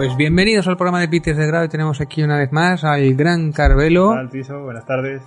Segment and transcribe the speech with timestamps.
[0.00, 3.52] Pues bienvenidos al programa de Peters de Grado tenemos aquí una vez más al gran
[3.52, 4.16] Carvelo.
[4.64, 5.20] Buenas tardes.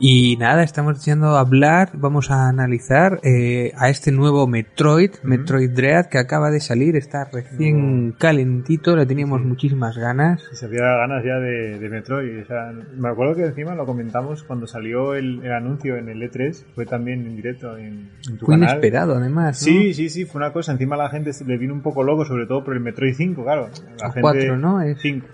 [0.00, 6.06] Y nada, estamos deseando hablar, vamos a analizar eh, a este nuevo Metroid, Metroid Dread,
[6.06, 10.40] que acaba de salir, está recién calentito, le teníamos muchísimas ganas.
[10.52, 12.42] Se había ganas ya de, de Metroid.
[12.42, 16.22] O sea, me acuerdo que encima lo comentamos cuando salió el, el anuncio en el
[16.22, 18.68] E3, fue también en directo en, en tu Fue canal.
[18.70, 19.72] inesperado además, ¿no?
[19.72, 20.70] Sí, sí, sí, fue una cosa.
[20.70, 23.42] Encima la gente se le vino un poco loco, sobre todo por el Metroid 5,
[23.42, 23.68] claro.
[24.00, 24.80] La O gente, cuatro, ¿no?
[24.80, 25.26] Es- 5.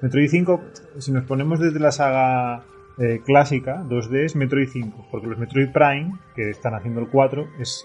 [0.00, 0.60] Metroid 5,
[0.98, 2.62] si nos ponemos desde la saga
[3.02, 5.08] eh, clásica, 2D, es Metroid 5.
[5.10, 7.84] Porque los Metroid Prime, que están haciendo el 4, es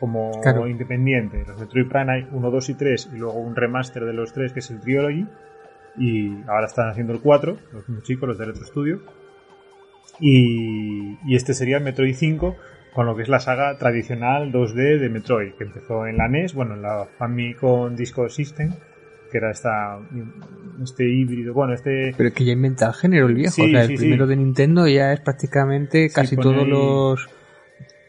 [0.00, 0.66] como Claro.
[0.66, 1.44] independiente.
[1.46, 4.52] Los Metroid Prime hay 1, 2 y 3, y luego un remaster de los 3,
[4.52, 5.26] que es el Trilogy.
[5.96, 9.00] Y ahora están haciendo el 4, los chicos, los de Retro Studio.
[10.20, 12.56] Y, y este sería el Metroid 5
[12.94, 16.54] con lo que es la saga tradicional 2D de Metroid, que empezó en la NES,
[16.54, 18.70] bueno, en la Famicom Disco System,
[19.34, 19.98] que era esta,
[20.80, 22.14] este híbrido, bueno, este...
[22.16, 24.30] Pero que ya inventa el género el viejo, Sí, o sea, el primero sí.
[24.30, 27.28] de Nintendo ya es prácticamente casi todos ahí- los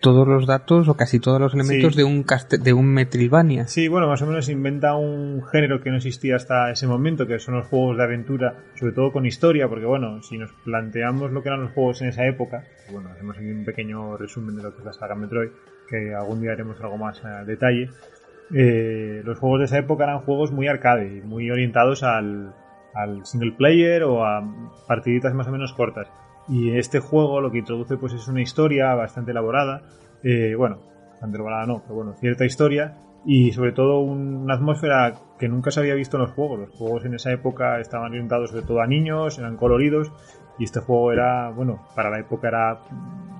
[0.01, 2.23] todos los datos o casi todos los elementos de un
[2.61, 3.65] de un Metroidvania.
[3.65, 7.39] Sí, bueno, más o menos inventa un género que no existía hasta ese momento, que
[7.39, 11.41] son los juegos de aventura, sobre todo con historia, porque bueno, si nos planteamos lo
[11.41, 14.73] que eran los juegos en esa época, bueno, hacemos aquí un pequeño resumen de lo
[14.73, 15.49] que es la saga Metroid,
[15.89, 17.89] que algún día haremos algo más a detalle.
[18.53, 22.53] Eh, los juegos de esa época eran juegos muy arcade, muy orientados al,
[23.23, 24.43] single player o a
[24.87, 26.07] partiditas más o menos cortas.
[26.47, 29.81] Y este juego lo que introduce pues es una historia bastante elaborada,
[30.23, 35.15] eh, bueno, bastante elaborada no, pero bueno, cierta historia y sobre todo un- una atmósfera
[35.39, 36.59] que nunca se había visto en los juegos.
[36.59, 40.11] Los juegos en esa época estaban orientados sobre todo a niños, eran coloridos
[40.59, 42.79] y este juego era, bueno, para la época era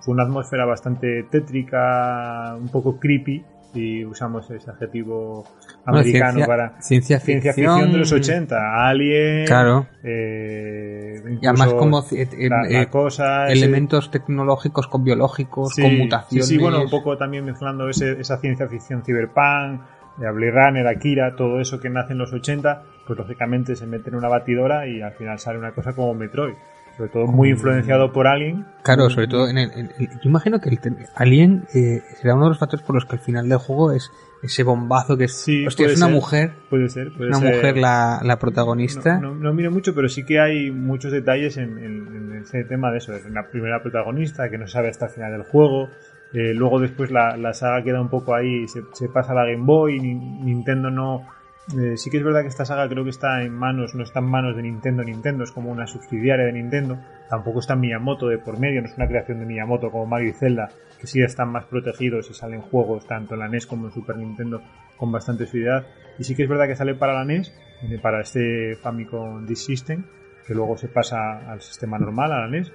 [0.02, 5.44] fue una atmósfera bastante tétrica, un poco creepy y usamos ese adjetivo
[5.86, 9.88] Bueno, americano ciencia, para ciencia ciencia ficción, de los 80, Alien, Claro.
[10.04, 15.82] eh, Y además como eh, eh, la, la cosa, ese- elementos tecnológicos con biológicos, Sí,
[15.82, 16.48] con mutaciones.
[16.48, 19.82] Sí, sí, bueno, un poco también mezclando ese- esa ciencia ficción cyberpunk,
[20.18, 24.10] de Blade Runner, Akira, todo eso que nace en los 80, pues lógicamente se mete
[24.10, 26.56] en una batidora y al final sale una cosa como Metroid.
[26.98, 28.66] Sobre todo muy influenciado por Alien.
[28.84, 30.80] Claro, sobre todo en el, en el- yo imagino que el
[31.16, 34.10] Alien eh, será uno de los factores por los que al final del juego es
[34.42, 36.16] ese bombazo que es, Sí, hostia, es una ser.
[36.16, 37.56] mujer, Puede ser, puede una ser.
[37.56, 39.20] mujer la, la protagonista.
[39.20, 42.64] No, no, no miro mucho, pero sí que hay muchos detalles en, en- en ese
[42.64, 43.14] tema de eso.
[43.14, 45.90] En la primera protagonista, que no sabe hasta el final del juego.
[46.34, 49.46] Eh, luego después la, la saga queda un poco ahí, se, se pasa a la
[49.46, 51.28] Game Boy, Ni- Nintendo no...
[51.74, 54.20] eh, sí que es verdad que esta saga creo que está en manos, no está
[54.20, 57.00] en manos de Nintendo, Nintendo es como una subsidiaria de Nintendo,
[57.30, 60.34] tampoco está Miyamoto de por medio, no es una creación de Miyamoto como Mario y
[60.34, 63.94] Zelda, que sí están más protegidos y salen juegos tanto en la NES como en
[63.94, 64.62] Super Nintendo
[64.98, 65.86] con bastante suavidad.
[66.18, 67.54] Y sí que es verdad que sale para la NES,
[67.84, 70.06] eh, para este Famicom Disk System,
[70.46, 72.72] que luego se pasa al sistema normal, a la NES.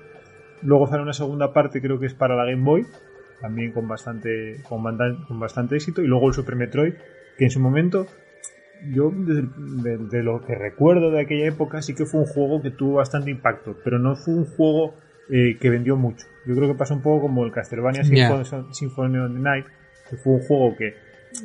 [0.63, 2.87] Luego sale una segunda parte, creo que es para la Game Boy,
[3.41, 4.83] también con bastante, con,
[5.41, 6.03] bastante éxito.
[6.03, 6.95] Y luego el Super Metroid,
[7.39, 8.07] que en su momento,
[8.93, 12.27] yo desde el- de, de lo que recuerdo de aquella época, sí que fue un
[12.27, 14.95] juego que tuvo bastante impacto, pero no fue un juego
[15.31, 16.27] eh, que vendió mucho.
[16.47, 18.43] Yo creo que pasó un poco como el Castlevania Ya.
[18.73, 19.67] Symphony, of the Night,
[20.09, 20.89] que fue un juego que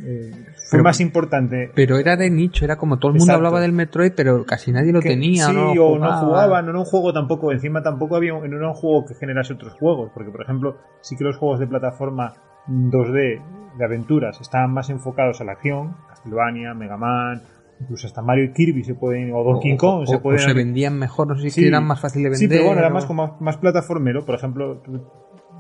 [0.03, 3.37] eh, fue Pero- más importante Pero era de nicho, era como todo el mundo Exacto.
[3.37, 6.21] hablaba del Metroid, pero casi nadie lo que- tenía, sí, no o jugaba.
[6.21, 9.13] no jugaban, no era un juego tampoco, encima tampoco había, no era un juego que
[9.13, 12.33] generase otros juegos, porque por ejemplo, sí que los juegos de plataforma
[12.67, 13.43] 2D
[13.77, 15.95] de aventuras estaban más enfocados a la acción,
[16.29, 17.41] Castlevania, Mega Man,
[17.79, 20.39] incluso hasta Mario y Kirby se pueden, o Donkey O- Kong o- se o pueden...
[20.39, 21.67] se vendían mejor, no sé si Sí.
[21.67, 22.39] eran más fácil de vender.
[22.39, 24.81] Sí, pero bueno, era o- más como más plataformero, por ejemplo,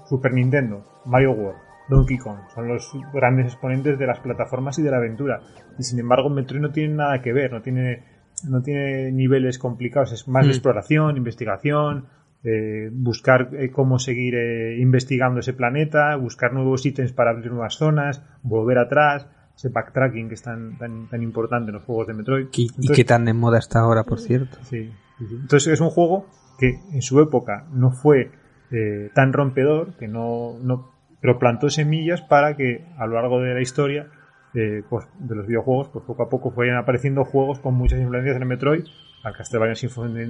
[0.07, 1.59] Super Nintendo, Mario World,
[1.89, 5.39] Donkey Kong, son los grandes exponentes de las plataformas y de la aventura.
[5.77, 8.03] Y sin embargo, Metroid no tiene nada que ver, no tiene,
[8.47, 10.47] no tiene niveles complicados, es más Mm.
[10.47, 12.05] de exploración, investigación,
[12.43, 17.73] eh, buscar eh, cómo seguir eh, investigando ese planeta, buscar nuevos ítems para abrir nuevas
[17.75, 22.13] zonas, volver atrás, ese backtracking que es tan, tan, tan importante en los juegos de
[22.13, 22.47] Metroid.
[22.53, 24.57] Y, y qué tan de moda está ahora, por cierto.
[24.63, 25.35] Sí, sí, sí.
[25.35, 28.31] Entonces es un juego que en su época no fue
[28.71, 30.91] eh, tan rompedor, que no, no
[31.21, 34.07] pero plantó semillas para que a lo largo de la historia
[34.53, 38.35] eh, pues, de los videojuegos, pues poco a poco fueran apareciendo juegos con muchas influencias
[38.35, 38.85] en el Metroid,
[39.23, 40.29] al Castlevania Symphony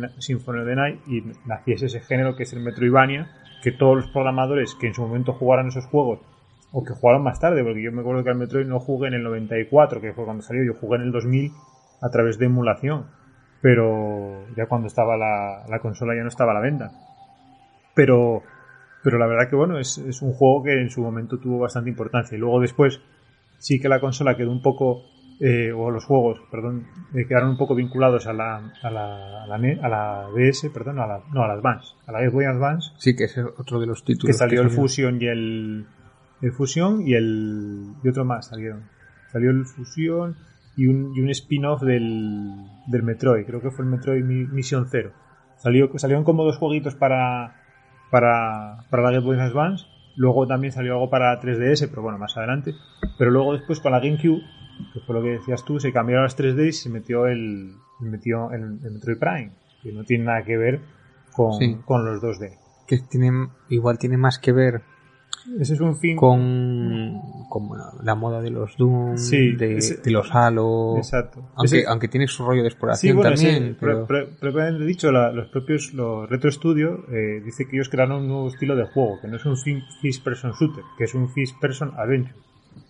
[0.60, 3.30] of the Night, y naciese ese género que es el Metroidvania,
[3.62, 6.20] que todos los programadores que en su momento jugaran esos juegos,
[6.78, 9.14] o que jugaron más tarde, porque yo me acuerdo que al Metroid no jugué en
[9.14, 11.52] el 94, que fue cuando salió, yo jugué en el 2000
[12.02, 13.06] a través de emulación,
[13.62, 16.92] pero ya cuando estaba la, la consola ya no estaba a la venta.
[17.94, 18.44] Pero,
[19.04, 21.90] pero la verdad que bueno, es, es un juego que en su momento tuvo bastante
[21.90, 22.36] importancia.
[22.36, 23.00] Y luego después,
[23.58, 25.04] sí que la consola quedó un poco,
[25.40, 29.48] eh, o los juegos, perdón, eh, quedaron un poco vinculados a la, a la, a
[29.48, 32.32] la, NE- a la DS, perdón, a la, no, a la Advance, a la Game
[32.34, 34.28] Boy Advance, Sí, que es otro de los títulos.
[34.36, 34.70] que salió el.
[34.70, 35.86] Fusion y el,
[36.46, 38.84] el Fusion y el, y otro más salieron.
[39.32, 40.36] Salió el Fusion
[40.78, 42.54] y un, y un spin-off del,
[42.88, 45.12] del Metroid, creo que fue el Metroid Mi- Mission Zero.
[45.58, 47.56] Salió, salieron como dos jueguitos para,
[48.12, 49.86] para, para la Game Boy Advance.
[50.18, 52.74] Luego también salió algo para 3DS, pero bueno, más adelante.
[53.18, 54.42] Pero luego después con la GameCube,
[54.94, 58.52] que fue lo que decías tú, se cambiaron las 3D y se metió el, metió
[58.52, 59.52] el, el Metroid Prime,
[59.82, 60.82] que no tiene nada que ver
[61.34, 61.78] con, Sí.
[61.86, 62.52] con los 2D.
[62.88, 64.82] Que tiene, igual tiene más que ver
[65.60, 66.16] Ese es un fin.
[66.18, 67.64] con, con
[68.04, 70.98] la moda de los Doom, Sí, de, ese- de los Halo.
[70.98, 71.50] Exacto.
[71.56, 73.64] Aunque, Ese- aunque tiene su rollo de Sí, exploración bueno, también.
[73.72, 77.76] sí, pero- pre- pre- propiamente dicho, la- los propios los Retro Studio eh, dice que
[77.76, 81.04] ellos crearon un nuevo estilo de juego, que no es un first person shooter, que
[81.04, 82.36] es un first person adventure.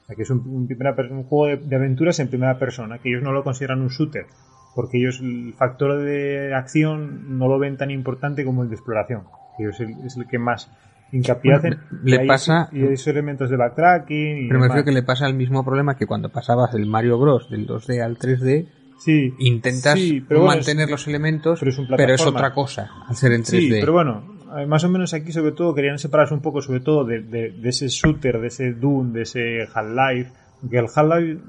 [0.03, 2.57] O sea, que es un, un primera per- un juego de, de aventuras en primera
[2.57, 4.27] persona, que ellos no lo consideran un shooter,
[4.75, 9.23] porque ellos el factor de acción no lo ven tan importante como el de exploración.
[9.57, 10.69] que Ellos es el, es el que más
[11.15, 14.45] hincapié Bueno, le hay- pasa- Y hay esos elementos de backtracking.
[14.45, 17.17] Y pero me refiero que le pasa el mismo problema que cuando pasabas del Mario
[17.19, 17.49] Bros.
[17.49, 18.67] del 2D al 3D,
[18.97, 22.53] Sí, intentas sí, pero bueno, mantener es- los elementos, pero es un pero es otra
[22.53, 23.59] cosa al ser en 3D.
[23.75, 24.23] Sí, pero bueno,
[24.57, 27.51] eh, más o menos aquí sobre todo querían separarse un poco sobre todo de, de-
[27.51, 30.31] de ese shooter, de ese Doom, de ese Half-Life,
[30.69, 31.41] que el Half-Life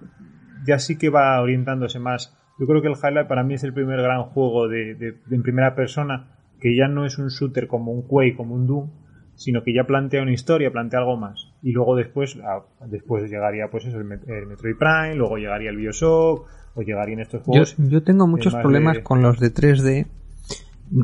[0.66, 2.36] ya sí que va orientándose más.
[2.58, 5.36] Yo creo que el Half-Life para mí es el primer gran juego de, de- de
[5.36, 8.90] en primera persona que ya no es un shooter como un Quake, como un Doom,
[9.36, 11.52] sino que ya plantea una historia, plantea algo más.
[11.62, 15.70] Y luego después, ah, después llegaría pues eso, el, Met- el Metroid Prime, luego llegaría
[15.70, 17.74] el Bioshock, o llegarían estos juegos.
[17.78, 20.06] yo tengo muchos más problemas de- con los de 3D.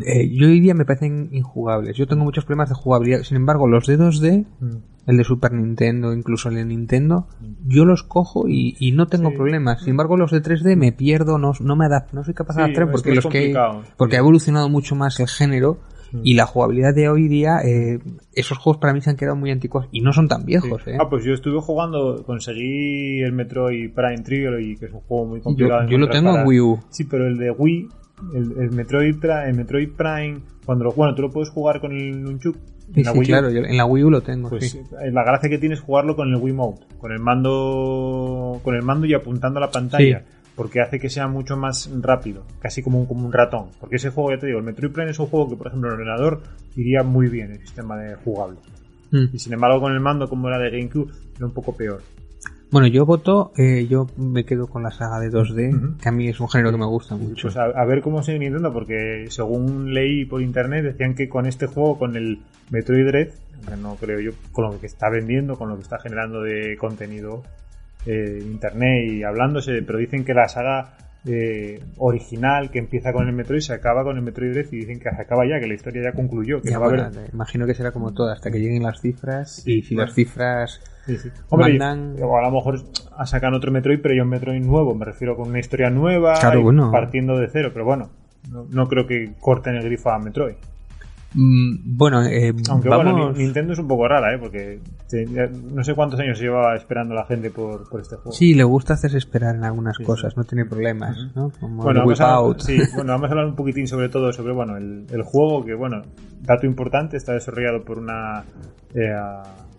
[0.06, 1.96] Eh, yo hoy día me parecen injugables.
[1.96, 3.22] Yo tengo muchos problemas de jugabilidad.
[3.22, 4.76] Sin embargo, los de 2D, Mm.
[5.08, 7.26] el de Super Nintendo, incluso el de Nintendo,
[7.66, 9.36] yo los cojo y, y no tengo Sí.
[9.36, 9.80] problemas.
[9.80, 12.66] Sin embargo, los de 3D me pierdo, no, no me adapto, no soy capaz de
[12.66, 13.54] Sí, es porque los que
[13.96, 15.78] porque ha evolucionado mucho más el género
[16.22, 17.98] y la jugabilidad de hoy día, eh,
[18.34, 20.82] esos juegos para mí se han quedado muy antiguos y no son tan viejos.
[20.84, 20.90] Sí.
[20.90, 20.98] ¿eh?
[21.00, 25.40] Ah, pues yo estuve jugando, conseguí el Metroid Prime Trilogy, que es un juego muy
[25.40, 25.88] complicado.
[25.88, 26.80] yo lo tengo en Wii U.
[26.90, 27.88] Sí, pero el de Wii,
[28.34, 32.22] el, el Metroid, el Metroid Prime, cuando lo, bueno, tú lo puedes jugar con el
[32.22, 32.56] Nunchuk.
[32.94, 34.50] Sí, en la Wii U, claro, yo en la Wii U lo tengo.
[34.50, 34.78] Pues sí.
[34.78, 38.82] eh, la gracia que tienes es jugarlo con el Wiimote, con el mando, con el
[38.82, 40.20] mando y apuntando a la pantalla.
[40.20, 40.41] Sí.
[40.54, 43.68] Porque hace que sea mucho más rápido, casi como un, como un ratón.
[43.80, 45.88] Porque ese juego, ya te digo, el Metroid Prime es un juego que, por ejemplo,
[45.88, 46.42] en el ordenador
[46.76, 48.58] iría muy bien el sistema de jugable.
[49.10, 49.26] Mm.
[49.32, 52.02] Y sin embargo, con el mando, como era de GameCube, era un poco peor.
[52.70, 55.98] Bueno, yo voto, eh, yo me quedo con la saga de 2D, Ujú.
[55.98, 57.48] que a mí es un género que me gusta mucho.
[57.48, 61.44] Pues a, a ver cómo sigue Nintendo, porque según leí por internet, decían que con
[61.46, 62.40] este juego, con el
[62.70, 63.28] Metroid Dread,
[63.78, 67.42] no creo yo, con lo que está vendiendo, con lo que está generando de contenido
[68.06, 73.32] eh, internet y hablándose, pero dicen que la saga eh, original que empieza con el
[73.34, 75.74] Metroid se acaba con el Metroid Dread y dicen que se acaba ya, que la
[75.74, 77.30] historia ya concluyó, que Ya, no va a haber...
[77.32, 80.06] imagino que será como todo, hasta que lleguen las cifras, y si bueno.
[80.06, 81.28] las cifras Sí, sí.
[81.48, 82.78] Hombre, mandan- o a lo mejor
[83.24, 86.62] sacan otro Metroid, pero ya un Metroid nuevo, me refiero con una historia nueva, Claro,
[86.62, 86.90] bueno.
[86.92, 88.10] partiendo de cero, pero bueno,
[88.50, 90.54] no, no creo que corten el grifo a Metroid.
[91.34, 93.12] Mm, bueno, eh, Aunque vamos...
[93.12, 94.38] bueno, Ni- Nintendo es un poco rara, ¿eh?
[94.38, 94.80] Porque
[95.74, 98.32] no sé cuántos años llevaba esperando la gente por, por este juego.
[98.32, 101.50] Sí, le gusta hacerse esperar en algunas Sí, cosas, no tiene problemas, ¿no?
[101.60, 104.76] Como Bueno vamos, a, sí, bueno, vamos a hablar un poquitín sobre todo sobre bueno
[104.76, 106.02] el, el juego que, bueno,
[106.42, 108.44] dato importante, está desarrollado por una,
[108.94, 109.10] eh,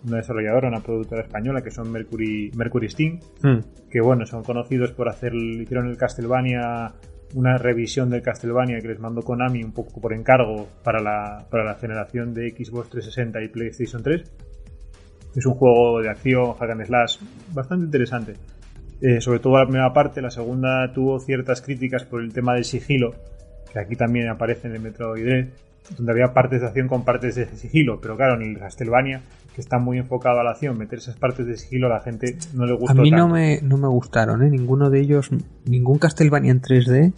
[0.06, 3.58] una desarrolladora, una productora española que son Mercury, Mercury Steam, Mm.
[3.90, 6.92] que bueno, son conocidos por hacer, hicieron el Castlevania,
[7.34, 11.64] una revisión del Castlevania que les mandó Konami un poco por encargo para la, para
[11.64, 14.32] la generación de Xbox 360 y PlayStation 3.
[15.34, 17.18] Es un juego de acción, hack and slash,
[17.52, 18.34] bastante interesante.
[19.00, 22.64] Eh, sobre todo la primera parte, la segunda tuvo ciertas críticas por el tema del
[22.64, 23.10] sigilo,
[23.72, 25.48] que aquí también aparece en el Metroid
[25.96, 29.22] donde había partes de acción con partes de sigilo, pero claro, en el Castlevania,
[29.54, 32.36] que está muy enfocado a la acción, meter esas partes de sigilo a la gente
[32.54, 32.92] no le gusta.
[32.92, 34.50] A mí no me, no me gustaron, ¿eh?
[34.50, 35.30] ninguno de ellos,
[35.64, 37.12] ningún Castlevania en 3D,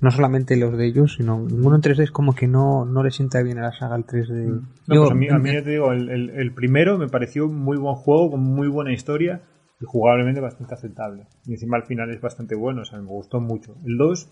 [0.00, 3.10] no solamente los de ellos, sino ninguno en 3D es como que no, no le
[3.10, 4.46] sienta bien a la saga el 3D.
[4.46, 4.66] Mm.
[4.86, 8.32] Pues a mí, a mí te digo, el, el, primero me pareció muy buen juego,
[8.32, 9.40] con muy buena historia
[9.80, 11.26] y jugablemente bastante aceptable.
[11.46, 13.74] Y encima al final es bastante bueno, o sea, me gustó mucho.
[13.84, 14.28] El 2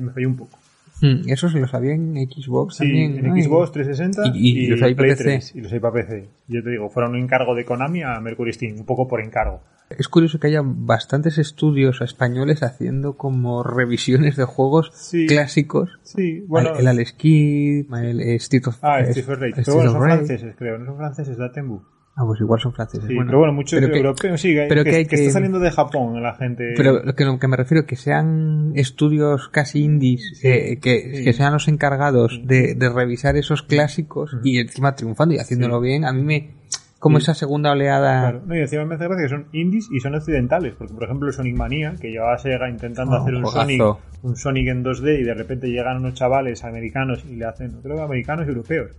[0.00, 0.58] me falló un poco.
[1.00, 3.24] Hmm, eso se los había en Xbox sí, también.
[3.24, 5.40] en Xbox 360 y, los hay para PC.
[5.54, 6.28] y los hay para PC.
[6.48, 9.60] Yo te digo, fueron un encargo de Konami a Mercury Steam, un poco por encargo.
[9.90, 14.90] Es curioso que haya bastantes estudios españoles haciendo como revisiones de juegos
[15.28, 15.90] clásicos.
[16.02, 16.74] Sí, bueno.
[16.76, 19.62] El, Alex Kidd, el Street of Ah, Street of Rage.
[19.64, 20.78] Pero bueno, son franceses, creo.
[20.78, 21.82] No son franceses, da Tembu.
[22.18, 23.06] Ah, pues igual son franceses.
[23.06, 26.72] Sí, pero bueno, muchos europeos sí, pero que, que, está saliendo de Japón la gente.
[26.74, 31.52] Pero lo que, lo que me refiero que sean estudios casi indies, eh, que, sean
[31.52, 36.22] los encargados de, de revisar esos clásicos y encima triunfando y haciéndolo bien, a mí
[36.22, 36.54] me
[36.98, 38.20] como esa segunda oleada.
[38.20, 41.04] Claro, no, y encima me hace gracia que son indies y son occidentales, porque por
[41.04, 43.46] ejemplo Sonic Mania, que llevaba Sega intentando Oh, hacer un.
[43.46, 43.82] Sonic,
[44.22, 47.96] un Sonic en 2D y de repente llegan unos chavales americanos y le hacen, creo
[47.96, 48.92] que americanos y europeos,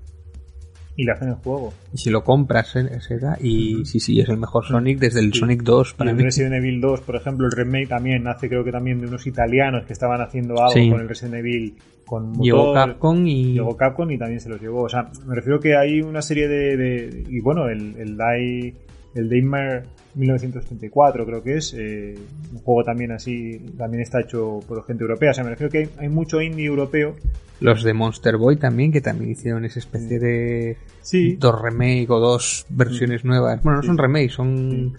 [0.98, 1.72] y le hacen el juego.
[1.94, 5.32] Y si lo compras, eh, Sega, y sí, sí, es el mejor Sonic desde el
[5.32, 5.40] Sí.
[5.40, 6.24] Sonic 2 Y para el mí.
[6.24, 9.86] Resident Evil 2, por ejemplo, el remake también nace creo que también de unos italianos
[9.86, 10.90] que estaban haciendo algo Sí.
[10.90, 11.76] con el Resident Evil
[12.06, 12.44] con motor.
[12.44, 13.54] Llegó Capcom y.
[13.54, 14.84] Llegó Capcom y también se los llevó.
[14.84, 16.76] O sea, me refiero que hay una serie de.
[16.78, 18.74] de- y bueno, el, el Dai.
[19.18, 19.84] El Daymare
[20.16, 21.74] 1934 creo que es.
[21.74, 22.16] eh,
[22.54, 23.60] un juego también así.
[23.78, 25.32] También está hecho por gente europea.
[25.32, 27.16] O sea, me refiero que hay, hay mucho indie europeo.
[27.60, 30.78] Los de Monster Boy también, que también hicieron esa especie de.
[31.02, 31.36] Sí.
[31.38, 33.62] Dos remake o dos versiones nuevas.
[33.64, 34.94] Bueno, no son remakes, son.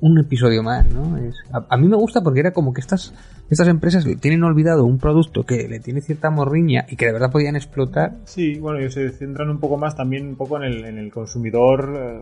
[0.00, 1.16] Un episodio más, ¿no?
[1.16, 3.14] Es, a, a mí me gusta porque era como que estas,
[3.48, 7.30] estas empresas tienen olvidado un producto que le tiene cierta morriña y que de verdad
[7.32, 8.18] podían explotar.
[8.26, 11.10] Sí, bueno, ellos se centran un poco más también un poco en el, en el
[11.10, 12.20] consumidor eh,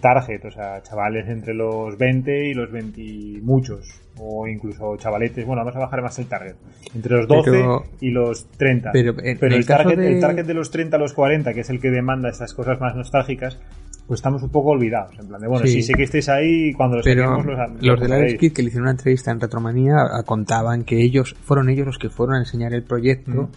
[0.00, 5.44] target, o sea, chavales entre los 20 y los 20 y muchos, o incluso chavaletes,
[5.46, 6.54] bueno, vamos a bajar más el target,
[6.94, 8.90] entre los 12 Pero- y los 30.
[8.92, 11.70] pero en el target, de- el target de los 30 a los 40, que es
[11.70, 13.58] el que demanda estas cosas más nostálgicas,
[14.06, 15.74] pues estamos un poco olvidados, en plan de, bueno, Sí.
[15.74, 18.38] sí, sé que estéis ahí cuando los Pero los, los los de cogeréis.
[18.38, 22.08] Kidd que le hicieron una entrevista en Retromanía contaban que ellos fueron ellos los que
[22.08, 23.48] fueron a enseñar el proyecto Mm.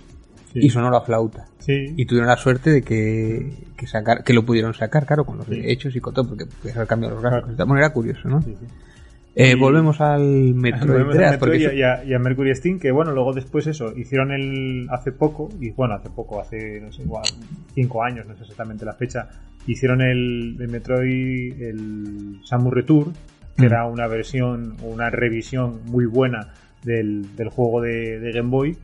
[0.53, 0.60] Sí.
[0.63, 1.46] y sonó la flauta.
[1.60, 1.94] Sí.
[1.96, 5.46] Y tuvieron la suerte de que, que, sacar, que lo pudieron sacar, claro, con los
[5.48, 5.62] Sí.
[5.63, 7.41] hechos y con todo, porque puedes haber cambiado los gráficos.
[7.44, 7.53] Claro.
[7.53, 7.68] y tal.
[7.68, 8.41] Bueno, era curioso, ¿no?
[8.41, 8.65] Sí, sí.
[9.36, 10.22] Eh, volvemos al
[10.56, 12.91] Metroid Volvemos a Dread, Metroid porque y, a, y a- y a Mercury Steam, que
[12.91, 17.03] bueno, luego después eso, hicieron el hace poco, y bueno, hace poco, hace, no sé,
[17.03, 17.24] igual,
[17.75, 19.29] cinco años, no sé exactamente la fecha,
[19.68, 23.13] hicieron el, el Metroid, el Samus Return,
[23.56, 23.65] que Mm.
[23.65, 26.53] era una versión, una revisión muy buena
[26.84, 28.77] del, del juego de, de Game Boy.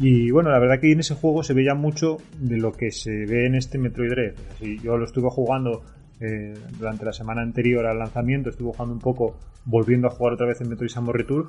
[0.00, 3.26] Y bueno, la verdad que en ese juego se veía mucho de lo que se
[3.26, 4.34] ve en este Metroid Dread.
[4.82, 5.82] Yo lo estuve jugando
[6.20, 10.46] eh, durante la semana anterior al lanzamiento, estuve jugando un poco, volviendo a jugar otra
[10.46, 11.46] vez en Metroid Samus Return.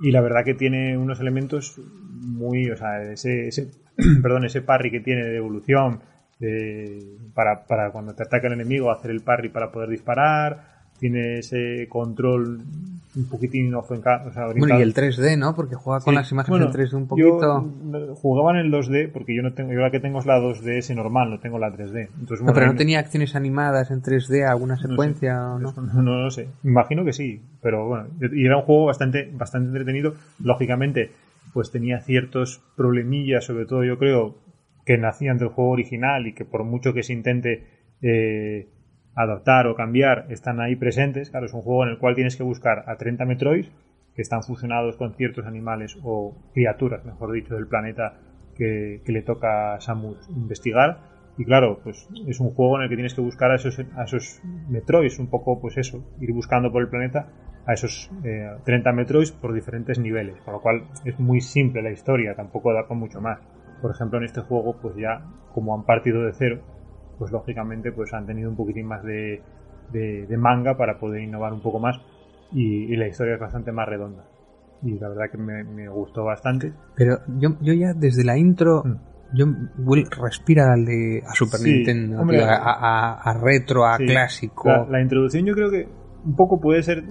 [0.00, 1.78] Y la verdad que tiene unos elementos
[2.10, 3.70] muy, o sea, ese, ese
[4.22, 6.00] perdón, ese parry que tiene de evolución,
[6.40, 11.38] de- para, para cuando te ataca el enemigo hacer el parry para poder disparar, tiene
[11.38, 12.62] ese control
[13.14, 15.54] un poquitín ofenca- o sea, Bueno, y el 3D, ¿no?
[15.54, 17.60] Porque juega con Sí, las imágenes bueno, en 3D un yo, poquito.
[17.60, 20.38] mm, jugaba en el 2D porque yo no tengo, yo la que tengo es la
[20.38, 22.08] 2DS normal, no tengo la 3D.
[22.18, 24.88] Entonces, No, bueno, pero no tenía acciones animadas en 3D, alguna sé.
[24.88, 25.68] secuencia o no.
[25.70, 26.48] eso no, no lo sé.
[26.64, 30.14] Imagino que sí, pero bueno, y era un juego bastante, bastante entretenido.
[30.42, 31.10] Lógicamente,
[31.52, 34.36] pues tenía ciertos problemillas, sobre todo yo creo,
[34.86, 37.66] que nacían del juego original y que por mucho que se intente
[38.00, 38.68] eh,
[39.14, 41.30] adaptar o cambiar, están ahí presentes.
[41.30, 43.70] Claro, es un juego en el cual tienes que buscar a 30 Metroids
[44.14, 48.14] que están fusionados con ciertos animales o criaturas, mejor dicho, del planeta
[48.54, 51.12] que, le toca a Samus investigar.
[51.38, 54.04] Y claro, pues es un juego en el que tienes que buscar a esos, a
[54.68, 57.28] Metroids, un poco pues eso, ir buscando por el planeta
[57.66, 61.90] a esos eh, 30 Metroids por diferentes niveles, con lo cual es muy simple la
[61.90, 63.38] historia, tampoco da con mucho más.
[63.80, 66.60] Por ejemplo, en este juego, pues ya como han partido de cero,
[67.18, 69.42] pues lógicamente pues han tenido un poquitín más de,
[69.92, 71.96] de, de manga para poder innovar un poco más
[72.52, 74.24] y, y la historia es bastante más redonda.
[74.82, 76.72] Y la verdad que me, me gustó bastante.
[76.96, 78.96] Pero yo, yo ya desde la intro, Mm.
[79.36, 79.46] yo
[79.78, 83.96] Will respira al de a Super Sí, Nintendo, hombre, tío, a, a- a retro, a
[83.98, 84.06] Sí.
[84.06, 84.68] clásico.
[84.68, 85.86] La, la introducción yo creo que
[86.24, 87.04] un poco puede ser,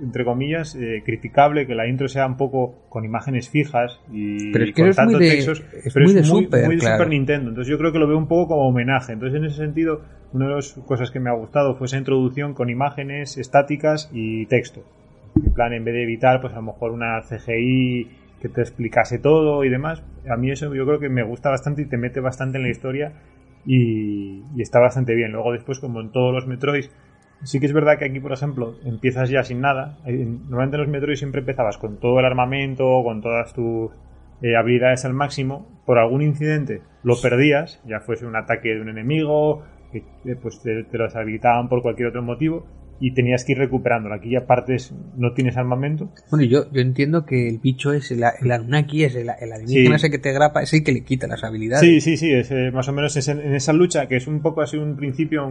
[0.00, 4.64] entre comillas, eh, criticable que la intro sea un poco con imágenes fijas y Pero
[4.64, 6.64] es que con es muy tantos de- textos, es pero muy de es muy, Super,
[6.66, 6.96] muy de claro.
[6.96, 7.48] Super Nintendo.
[7.50, 9.12] Entonces yo creo que lo veo un poco como homenaje.
[9.12, 12.52] Entonces en ese sentido, una de las cosas que me ha gustado fue esa introducción
[12.54, 14.82] con imágenes estáticas y texto.
[15.44, 18.08] En plan, en vez de evitar, pues a lo mejor una CGI
[18.40, 20.02] que te explicase todo y demás.
[20.30, 22.70] A mí eso yo creo que me gusta bastante y te mete bastante en la
[22.70, 23.12] historia
[23.64, 25.32] y, y está bastante bien.
[25.32, 26.84] Luego después, como en todos los Metroid,
[27.42, 29.98] sí que es verdad que aquí, por ejemplo, empiezas ya sin nada.
[30.04, 33.90] Normalmente en los Metroid siempre empezabas con todo el armamento, con todas tus
[34.42, 35.66] eh, habilidades al máximo.
[35.84, 39.62] Por algún incidente lo perdías, ya fuese un ataque de un enemigo,
[39.92, 42.66] que eh, pues te, te los habilitaban por cualquier otro motivo
[42.98, 44.14] y tenías que ir recuperándolo.
[44.14, 46.10] Aquí ya partes, no tienes armamento.
[46.30, 49.98] Bueno, yo, yo entiendo que el bicho es el, el Anunnaki, es el, el alienígena
[49.98, 50.06] Sí.
[50.06, 51.80] ese que te grapa, es el que le quita las habilidades.
[51.86, 54.26] Sí, sí, sí, es, eh, más o menos es en, en esa lucha que es
[54.26, 55.46] un poco así un principio,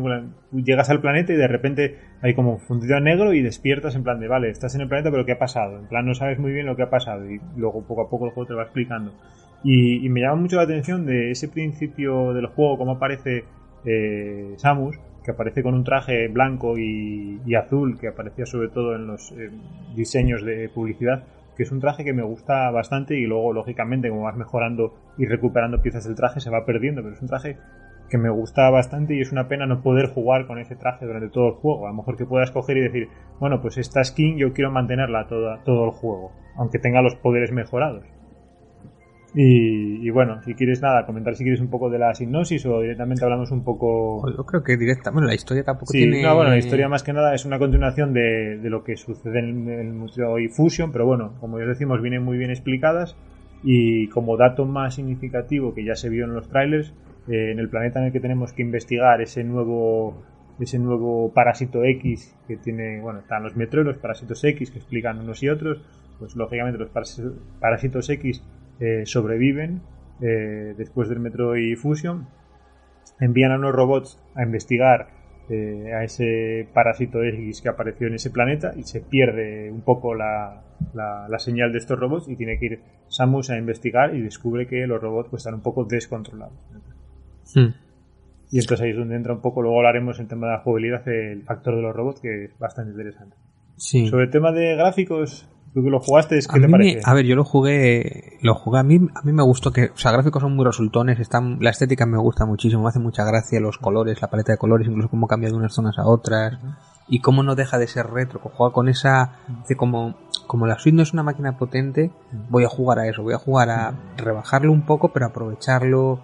[0.53, 4.03] llegas al planeta y de repente hay como un fundido a negro y despiertas en
[4.03, 5.77] plan de, vale, estás en el planeta pero ¿qué ha pasado?
[5.79, 8.25] En plan no sabes muy bien lo que ha pasado y luego poco a poco
[8.25, 9.13] el juego te va explicando.
[9.63, 13.43] Y, y me llama mucho la atención de ese principio del juego, cómo aparece
[13.85, 19.07] eh, Samus, que aparece con un traje blanco y, azul, que aparecía sobre todo en
[19.07, 19.49] los eh,
[19.95, 21.23] diseños de publicidad,
[21.57, 25.25] que es un traje que me gusta bastante y luego, lógicamente, como vas mejorando y
[25.25, 27.57] recuperando piezas del traje, se va perdiendo, pero es un traje
[28.09, 31.29] que me gusta bastante y es una pena no poder jugar con ese traje durante
[31.29, 31.87] todo el juego.
[31.87, 35.27] A lo mejor que puedas coger y decir, bueno, pues esta skin yo quiero mantenerla
[35.27, 38.03] toda, todo el juego, aunque tenga los poderes mejorados.
[39.37, 42.79] Y, y bueno, si quieres nada, comentar si quieres un poco de la hipnosis o
[42.79, 44.21] directamente hablamos un poco...
[44.21, 46.23] Pues Yo creo que directa, bueno, la historia tampoco Sí, tiene...
[46.23, 49.39] no, bueno, la historia más que nada es una continuación de, de lo que sucede
[49.39, 53.17] en el Metroid Fusion, pero bueno, como ya decimos, vienen muy bien explicadas
[53.61, 56.93] y como dato más significativo que ya se vio en los trailers,
[57.27, 60.23] eh, en el planeta en el que tenemos que investigar ese nuevo
[60.61, 65.19] ese nuevo parásito X que tiene, bueno, están los Metroid, los parásitos X que explican
[65.19, 65.81] unos y otros,
[66.17, 68.41] pues lógicamente los parás- parásitos X
[68.79, 69.81] eh, sobreviven
[70.21, 72.27] eh, después del Metroid Fusion,
[73.19, 75.07] envían a unos robots a investigar
[75.49, 80.15] eh, a ese parásito X que apareció en ese planeta y se pierde un poco
[80.15, 80.63] la,
[80.93, 84.65] la- la señal de estos robots y tiene que ir Samus a investigar y descubre
[84.67, 86.57] que los robots pues, están un poco descontrolados.
[87.53, 87.73] Hmm.
[88.51, 91.07] Y entonces ahí es donde entra un poco, luego hablaremos en tema de la jugabilidad,
[91.07, 93.35] el factor de los robots, que es bastante interesante.
[93.77, 94.07] Sí.
[94.07, 97.01] Sobre el tema de gráficos, tú que lo jugaste, A ¿qué te mí me- parece?
[97.03, 99.97] a ver, yo lo jugué, lo jugué a mí, a mí me gustó que, o
[99.97, 103.59] sea, gráficos son muy resultones, están, la estética me gusta muchísimo, me hace mucha gracia
[103.59, 106.57] los colores, la paleta de colores, incluso cómo cambia de unas zonas a otras,
[107.07, 109.33] y cómo no deja de ser retro, que juega con esa,
[109.69, 110.15] de como,
[110.47, 112.09] como la suite no es una máquina potente,
[112.49, 116.19] voy a jugar a eso, voy a jugar a rebajarlo un poco, pero aprovecharlo,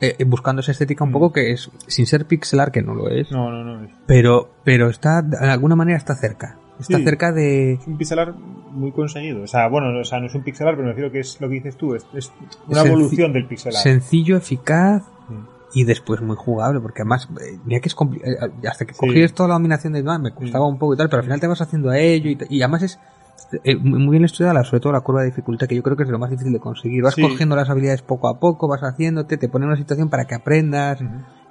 [0.00, 3.08] eh, eh, buscando esa estética un poco que es, sin ser pixelar, que no lo
[3.08, 3.84] es, No, no, no.
[3.84, 3.92] Es.
[4.06, 7.04] pero, pero está, de alguna manera está cerca, está Sí.
[7.04, 8.34] cerca de, es un pixelar
[8.72, 9.42] muy conseguido.
[9.42, 11.48] O sea, bueno, o sea, no es un pixelar, pero me refiero que es lo
[11.48, 12.32] que dices tú, es, es
[12.68, 13.82] una evolución del pixelar.
[13.82, 15.44] sencillo, eficaz Mm.
[15.74, 18.98] y después muy jugable, porque además, eh, mira que es compli- eh, hasta que Sí.
[19.00, 21.46] cogías toda la dominación de me costaba un poco y tal, pero al final te
[21.46, 22.98] vas haciendo a ello y, además es
[23.64, 26.08] eh, muy bien estudiada, sobre todo la curva de dificultad, que yo creo que es
[26.08, 27.02] lo más difícil de conseguir.
[27.02, 30.26] Vas cogiendo las habilidades poco a poco, vas haciéndote, te pone en una situación para
[30.26, 31.00] que aprendas.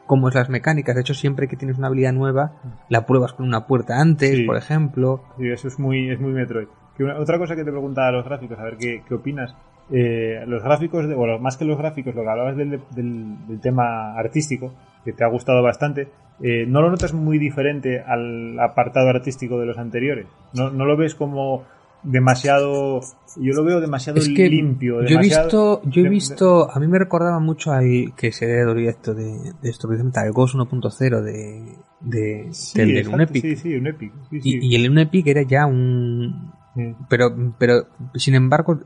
[0.10, 0.96] Cómo es las mecánicas.
[0.96, 2.54] De hecho, siempre que tienes una habilidad nueva,
[2.90, 4.44] la pruebas con una puerta antes, Sí.
[4.44, 5.22] por ejemplo.
[5.38, 6.66] Sí, eso es muy, es muy Metroid.
[6.98, 9.56] Que una- otra cosa que te preguntaba a los gráficos, a ver qué, qué opinas.
[9.92, 13.60] Eh, los gráficos, de, bueno, más que los gráficos, lo que hablabas del, del- del
[13.62, 14.74] tema artístico,
[15.06, 16.08] que te ha gustado bastante,
[16.42, 20.26] eh, ¿no lo notas muy diferente al apartado artístico de los anteriores?
[20.56, 21.66] ¿No, no lo ves como
[22.04, 23.02] demasiado...
[23.38, 25.04] Yo lo veo demasiado Es que limpio.
[25.06, 28.74] yo he visto, yo he visto, a mí me recordaba mucho al que se de
[28.74, 33.42] directo de, de esto, precisamente al Ghost 1.0 de, de, Sí, de exacto, un Epic.
[33.44, 34.12] Sí, sí, un Epic.
[34.32, 34.60] sí, sí.
[34.62, 36.96] Y, y el un Epic era ya un, Sí.
[37.10, 38.80] pero, pero, sin embargo,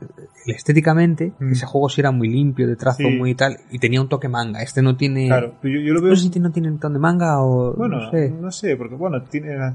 [0.46, 1.52] estéticamente, Mm.
[1.52, 3.10] ese juego sí era muy limpio, de trazo Sí.
[3.10, 4.62] muy tal, y tenía un toque manga.
[4.62, 6.10] Este no tiene, Claro, yo, yo lo veo...
[6.10, 7.98] no sé si no tiene un tono de manga o, Bueno,
[8.40, 8.76] no sé.
[8.76, 9.56] porque bueno, tiene...
[9.56, 9.74] no-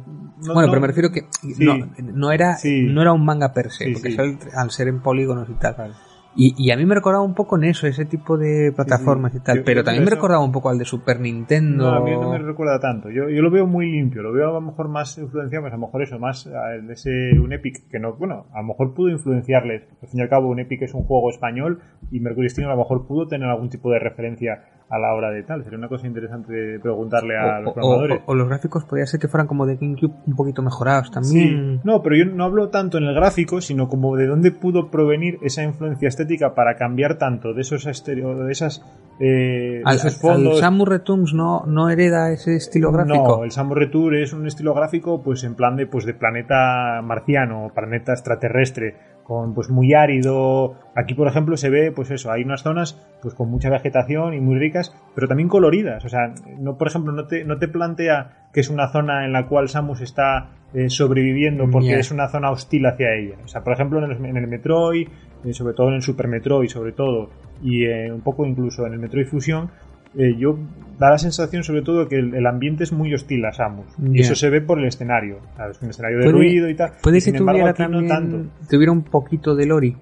[0.54, 1.64] bueno, no- pero me refiero que Sí.
[1.64, 2.82] no, no era, Sí.
[2.84, 5.94] no era un manga per se, porque al, al ser en polígonos y tal.
[6.36, 9.40] Y, y a mí me recordaba un poco en eso, ese tipo de plataformas y
[9.40, 11.92] tal, Yo- pero yo también me recordaba un poco al de Super Nintendo.
[11.92, 13.10] No, a mí no me recuerda tanto.
[13.10, 14.22] Yo, yo lo veo muy limpio.
[14.22, 17.10] Lo veo a lo mejor más influenciado, pues a lo mejor eso, más el- ese
[17.40, 19.84] un Epic que no, bueno, a lo mejor pudo influenciarles.
[20.02, 22.72] Al fin y al cabo, un Epic es un juego español y Mercury Steam a
[22.74, 25.64] lo mejor pudo tener algún tipo de referencia a la hora de tal.
[25.64, 28.22] Sería una cosa interesante de preguntarle a o, los o- programadores.
[28.26, 31.14] o- o los gráficos podría ser que fueran como de GameCube un poquito mejorados Sí,
[31.14, 31.82] también.
[31.84, 35.38] no, pero yo no hablo tanto en el gráfico, sino como de dónde pudo provenir
[35.44, 38.84] esa influencia estética para cambiar tanto de esos estereo, de esas
[39.20, 40.60] eh, Al, esos al fondos.
[40.60, 43.38] Samus Returns no, no hereda ese estilo gráfico.
[43.40, 47.02] No, el Samus Return es un estilo gráfico pues en plan de pues de planeta
[47.04, 48.96] marciano, planeta extraterrestre,
[49.30, 50.74] con pues muy árido.
[50.96, 54.40] Aquí, por ejemplo, se ve, pues eso, hay unas zonas pues con mucha vegetación y
[54.40, 56.04] muy ricas, pero también coloridas.
[56.04, 59.32] O sea, no, por ejemplo, no te, no te plantea que es una zona en
[59.32, 63.36] la cual Samus está eh, sobreviviendo porque es una zona hostil hacia ella.
[63.46, 65.08] O sea, por ejemplo, en el, en el Metroid,
[65.46, 67.30] eh, sobre todo en el Super Metroid, sobre todo,
[67.62, 69.70] y eh, un poco incluso en el Metroid Fusion,
[70.18, 70.58] eh, yo
[70.98, 73.88] da la sensación sobre todo que el, el ambiente es muy hostil a Samus.
[74.12, 75.38] Y eso se ve por el escenario.
[75.56, 75.82] ¿sabes?
[75.82, 76.92] Un escenario de Puede- ruido y tal.
[77.02, 78.50] Puede Y que sin embargo, tuviera no también tanto.
[78.70, 79.96] tuviera un poquito de lori.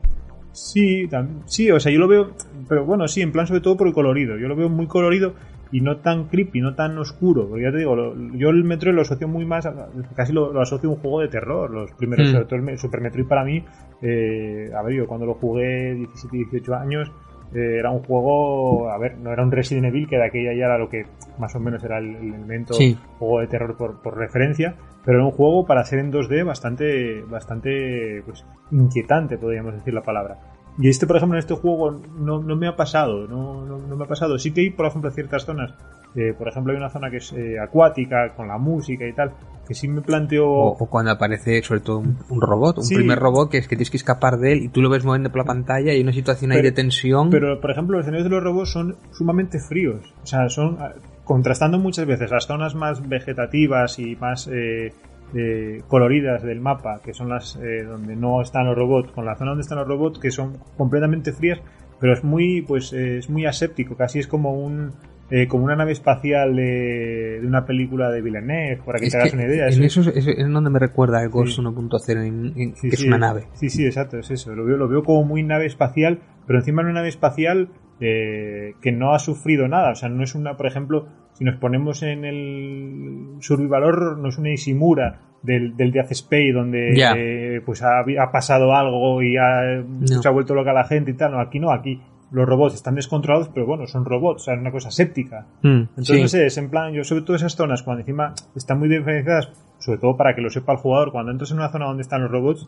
[0.51, 1.07] Sí,
[1.45, 2.31] sí, o sea, yo lo veo,
[2.67, 4.37] pero bueno, sí, en plan sobre todo por el colorido.
[4.37, 5.35] Yo lo veo muy colorido
[5.71, 7.47] y no tan creepy, no tan oscuro.
[7.47, 9.69] Porque ya te digo, lo- yo el Metroid lo asocio muy más,
[10.15, 11.69] casi lo, lo asocio a un juego de terror.
[11.69, 12.31] Los primeros, Mm.
[12.31, 13.63] sobre todo el Me- Super Metroid para mí,
[14.01, 17.11] eh, a ver, yo cuando lo jugué 17, 18 años,
[17.53, 20.65] eh, era un juego, a ver, no era un Resident Evil, que de aquella ya
[20.65, 21.05] era lo que
[21.37, 22.97] más o menos era el, el elemento Sí.
[23.19, 27.21] juego de terror por, por referencia, pero era un juego para ser en 2D bastante,
[27.23, 30.37] bastante pues, inquietante, podríamos decir la palabra.
[30.79, 33.95] Y este, por ejemplo, en este juego no, no me ha pasado, no, no, no
[33.95, 34.37] me ha pasado.
[34.37, 35.73] Sí que hay, por ejemplo, ciertas zonas,
[36.15, 39.31] eh, por ejemplo, hay una zona que es eh, acuática, con la música y tal,
[39.67, 40.47] que sí me planteo...
[40.47, 42.95] O, o cuando aparece sobre todo un, un robot, un Sí.
[42.95, 45.29] primer robot que es que tienes que escapar de él y tú lo ves moviendo
[45.31, 47.29] por la pantalla y hay una situación ahí Pero- de tensión.
[47.31, 50.13] Pero, por ejemplo, los escenarios de los robots son sumamente fríos.
[50.23, 50.77] O sea, son
[51.23, 54.93] contrastando muchas veces las zonas más vegetativas y más eh,
[55.35, 59.35] eh, coloridas del mapa, que son las eh, donde no están los robots, con la
[59.35, 61.59] zona donde están los robots, que son completamente frías,
[61.99, 63.95] pero es muy, pues, eh, es muy aséptico.
[63.95, 64.93] Casi es como un
[65.29, 69.17] eh, como una nave espacial de, de una película de Villeneuve, para que Es te
[69.17, 69.63] hagas que una idea.
[69.67, 71.61] en Es- eso es, es en donde me recuerda el Ghost Sí.
[71.61, 73.43] 1.0, en- en- Sí, que es sí, una nave.
[73.53, 74.55] Sí, sí, exacto, es eso.
[74.55, 78.75] Lo veo, lo veo como muy nave espacial, pero encima de una nave espacial eh,
[78.81, 79.91] que no ha sufrido nada.
[79.91, 84.29] O sea, no es una, por ejemplo, si nos ponemos en el Survival Horror, no
[84.29, 89.35] es una Ishimura del, del Death Space donde eh, pues ha, ha pasado algo y
[89.37, 91.31] ha, se ha vuelto loca la gente y tal.
[91.31, 91.99] No, aquí no, aquí
[92.31, 95.45] los robots están descontrolados, pero bueno, son robots, o sea, es una cosa séptica.
[95.63, 96.39] Mm, Entonces, sí.
[96.41, 100.17] es en plan, yo sobre todo esas zonas, cuando encima están muy diferenciadas, sobre todo
[100.17, 102.67] para que lo sepa el jugador, cuando entras en una zona donde están los robots,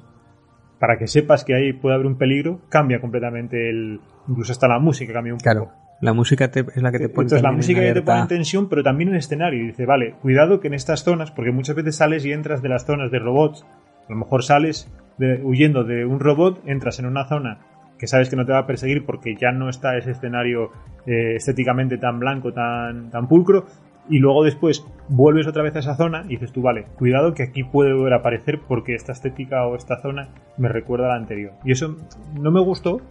[0.80, 4.00] para que sepas que ahí puede haber un peligro, cambia completamente el.
[4.30, 5.74] Incluso hasta la música cambia un Claro, poco.
[6.00, 7.26] la música te- es la que te pone.
[7.26, 9.62] Entonces la en música ya te pone en tensión, pero también en escenario.
[9.64, 12.70] Y dice, vale, cuidado que en estas zonas, porque muchas veces sales y entras de
[12.70, 13.66] las zonas de robots,
[14.08, 17.58] a lo mejor sales de- huyendo de un robot, entras en una zona
[18.00, 20.72] que sabes que no te va a perseguir porque ya no está ese escenario
[21.06, 23.66] eh, estéticamente tan blanco, tan, tan pulcro,
[24.10, 27.44] y luego después vuelves otra vez a esa zona y dices tú, vale, cuidado que
[27.44, 31.16] aquí puede volver a aparecer porque esta estética o esta zona me recuerda a la
[31.16, 31.54] anterior.
[31.64, 31.96] Y eso
[32.34, 33.02] no me gustó,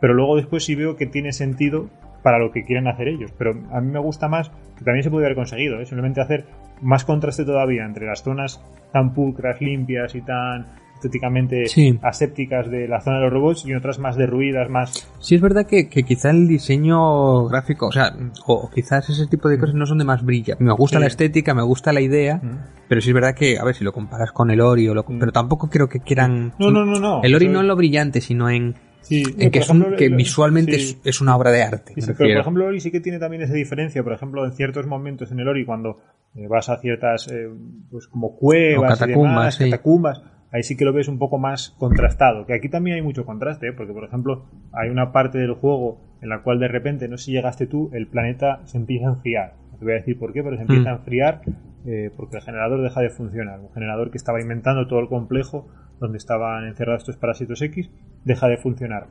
[0.00, 1.88] pero luego después sí veo que tiene sentido
[2.22, 3.32] para lo que quieren hacer ellos.
[3.38, 5.86] Pero a mí me gusta más, que también se puede haber conseguido, ¿eh?
[5.86, 6.46] simplemente hacer
[6.82, 8.60] más contraste todavía entre las zonas
[8.92, 10.66] tan pulcras, limpias y tan
[11.00, 11.98] estéticamente Sí.
[12.02, 15.10] asépticas de la zona de los robots y otras más derruidas, más...
[15.18, 18.14] Sí, es verdad que, que quizá el diseño gráfico, o sea,
[18.46, 20.56] o, quizás ese tipo de cosas no son de más brilla.
[20.58, 21.00] Me gusta Sí.
[21.00, 22.58] la estética, me gusta la idea, Mm.
[22.88, 25.04] pero sí es verdad que, a ver, si lo comparas con el Ori o lo,
[25.04, 26.52] pero tampoco creo que quieran...
[26.58, 27.22] No, no, no, no.
[27.22, 30.16] El Ori Eso- no en lo brillante, sino en, Sí, en que, ejemplo, que lo-
[30.18, 30.98] visualmente sí.
[31.02, 31.94] es, es una obra de arte.
[31.96, 34.02] Sí, pero por ejemplo, Ori sí que tiene también esa diferencia.
[34.04, 35.98] Por ejemplo, en ciertos momentos en el Ori, cuando
[36.36, 37.48] eh, vas a ciertas, eh,
[37.90, 41.38] pues como cuevas O y catacumbas, demás, catacumbas, ahí sí que lo ves un poco
[41.38, 42.46] más contrastado.
[42.46, 43.72] Que aquí también hay mucho contraste, ¿eh?
[43.72, 47.26] porque por ejemplo, hay una parte del juego en la cual de repente, no sé
[47.26, 49.54] si llegaste tú, el planeta se empieza a enfriar.
[49.72, 50.94] No te voy a decir por qué, pero se empieza Mm.
[50.94, 51.40] a enfriar
[51.86, 53.58] eh, porque el generador deja de funcionar.
[53.60, 55.66] Un generador que estaba inventando todo el complejo
[55.98, 57.90] donde estaban encerrados estos parásitos X
[58.24, 59.06] deja de funcionar.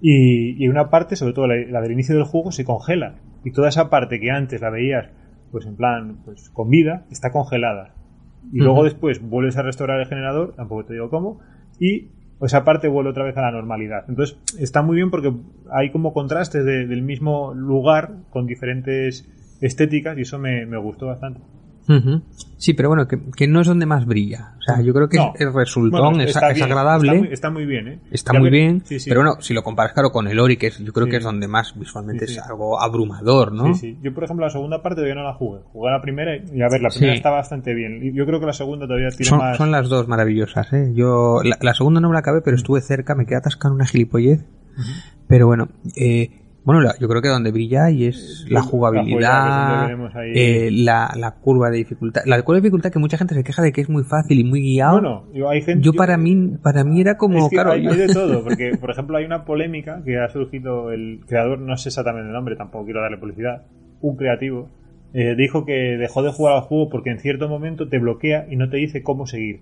[0.00, 3.16] Y, y una parte, sobre todo la, la del inicio del juego, se congela.
[3.44, 5.08] Y toda esa parte que antes la veías,
[5.50, 7.94] pues en plan, pues con vida, está congelada.
[8.52, 11.40] Y luego después vuelves a restaurar el generador, tampoco te digo cómo,
[11.78, 12.08] y
[12.40, 14.04] esa parte vuelve otra vez a la normalidad.
[14.08, 15.32] Entonces está muy bien porque
[15.70, 19.28] hay como contrastes de- del mismo lugar con diferentes
[19.60, 21.40] estéticas y eso me, me gustó bastante.
[22.56, 24.54] Sí, pero bueno, que, que no es donde más brilla.
[24.60, 25.32] O sea, yo creo que No.
[25.36, 27.08] el resultón Bueno, es, bien, agradable.
[27.10, 27.98] Está muy, está muy bien, ¿eh?
[28.12, 29.10] Está Ya muy bien, sí, sí.
[29.10, 31.10] pero bueno, si lo comparas claro con el Ori, que es, yo creo Sí.
[31.10, 33.74] que es donde más visualmente es algo abrumador, ¿no?
[33.74, 33.98] Sí, sí.
[34.00, 35.60] Yo, por ejemplo, la segunda parte todavía no la jugué.
[35.72, 38.14] Jugué la primera y, a ver, la primera está bastante bien.
[38.14, 39.56] Yo creo que la segunda todavía tiene Son, más...
[39.56, 40.92] son las dos maravillosas, ¿eh?
[40.94, 43.76] Yo, la, la segunda no me la acabé, pero estuve cerca, me quedé atascado en
[43.80, 44.44] una gilipollez.
[45.26, 49.90] Pero bueno, eh, bueno, la- yo creo que donde brilla y es la jugabilidad,
[50.34, 52.22] eh, la, la curva de dificultad.
[52.24, 54.44] La curva de dificultad que mucha gente se queja de que es muy fácil y
[54.44, 54.92] muy guiado.
[55.00, 55.84] Bueno, yo, hay gente...
[55.84, 58.44] yo para mí, para mí era como, Es que claro, hay, yo- hay de todo,
[58.44, 62.32] porque por ejemplo hay una polémica que ha surgido el creador, no sé exactamente el
[62.32, 63.62] nombre, tampoco quiero darle publicidad,
[64.00, 64.68] un creativo,
[65.14, 68.56] eh, dijo que dejó de jugar al juego porque en cierto momento te bloquea y
[68.56, 69.60] no te dice cómo seguir.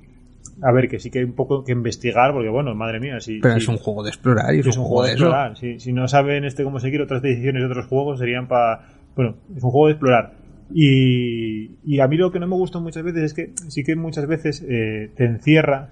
[0.62, 3.40] A ver, que sí que hay un poco que investigar, porque bueno, madre mía, si...
[3.40, 5.24] Pero si- es un juego de explorar y es, un juego de eso.
[5.24, 5.56] explorar.
[5.56, 8.80] Si, si no saben este cómo seguir otras decisiones de otros juegos, serían para.
[9.16, 10.32] Bueno, es un juego de explorar.
[10.72, 13.96] Y, y a mí lo que no me gusta muchas veces es que sí que
[13.96, 15.90] muchas veces eh, te encierra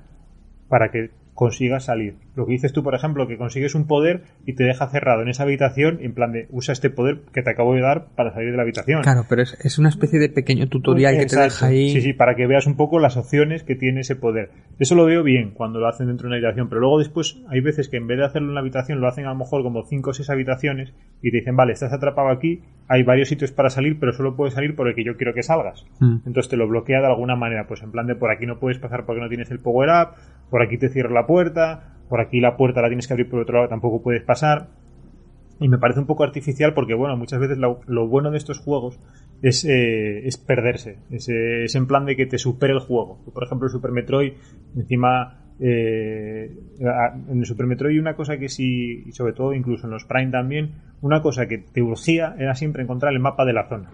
[0.69, 2.17] para que consigas salir.
[2.35, 5.29] Lo que dices tú, por ejemplo, que consigues un poder y te deja cerrado en
[5.29, 8.51] esa habitación, en plan de usa este poder que te acabo de dar para salir
[8.51, 9.03] de la habitación.
[9.03, 11.91] Claro, pero es, es una especie de pequeño tutorial que te deja ahí.
[11.91, 14.51] Sí, sí, para que veas un poco las opciones que tiene ese poder.
[14.81, 17.61] Eso lo veo bien cuando lo hacen dentro de una habitación, pero luego después hay
[17.61, 19.85] veces que en vez de hacerlo en una habitación lo hacen a lo mejor como
[19.85, 23.71] 5 o 6 habitaciones y te dicen, vale, estás atrapado aquí, hay varios sitios para
[23.71, 25.87] salir, pero solo puedes salir por el que yo quiero que salgas.
[26.01, 26.27] Mm.
[26.27, 28.79] Entonces te lo bloquea de alguna manera, pues en plan de por aquí no puedes
[28.79, 30.09] pasar porque no tienes el power up,
[30.51, 33.41] por aquí te cierra la puerta, por aquí la puerta la tienes que abrir por
[33.41, 34.69] otro lado, tampoco puedes pasar.
[35.61, 39.01] Y me parece un poco artificial porque, bueno, muchas veces lo, bueno de estos juegos
[39.43, 40.99] es, eh, es perderse.
[41.11, 43.19] Es, eh, es en plan de que te supere el juego.
[43.35, 44.35] Por ejemplo, el Super Metroid,
[44.77, 49.93] encima, eh, en el Super Metroid una cosa que sí, y sobre todo incluso en
[49.93, 53.69] los Prime también, una cosa que te urgía era siempre encontrar el mapa de la
[53.69, 53.91] zona.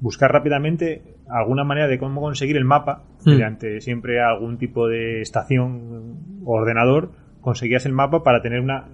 [0.00, 3.30] Buscar rápidamente alguna manera de cómo conseguir el mapa Hmm.
[3.30, 8.86] mediante siempre algún tipo de estación o ordenador conseguías el mapa para tener una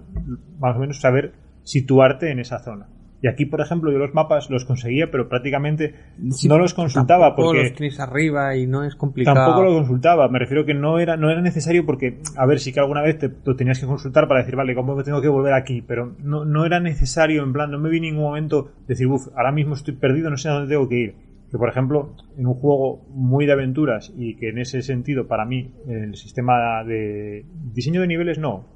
[0.59, 2.87] más o menos saber situarte en esa zona.
[3.25, 5.95] Y aquí, por ejemplo, yo los mapas los conseguía, pero prácticamente
[6.29, 9.35] Sí, no los consultaba Tampoco porque los tienes arriba y no es complicado.
[9.35, 10.27] tampoco lo consultaba.
[10.29, 13.17] Me refiero que no era no era necesario porque, a ver, sí que alguna vez
[13.17, 15.81] te, lo tenías que consultar para decir, vale, ¿cómo tengo que volver aquí?
[15.81, 19.27] Pero no, no era necesario, en plan, no me vi en ningún momento decir, uff,
[19.35, 21.15] ahora mismo estoy perdido, no sé a dónde tengo que ir.
[21.49, 25.45] Que, por ejemplo, en un juego muy de aventuras y que en ese sentido, para
[25.45, 28.67] mí, el sistema de diseño de niveles no,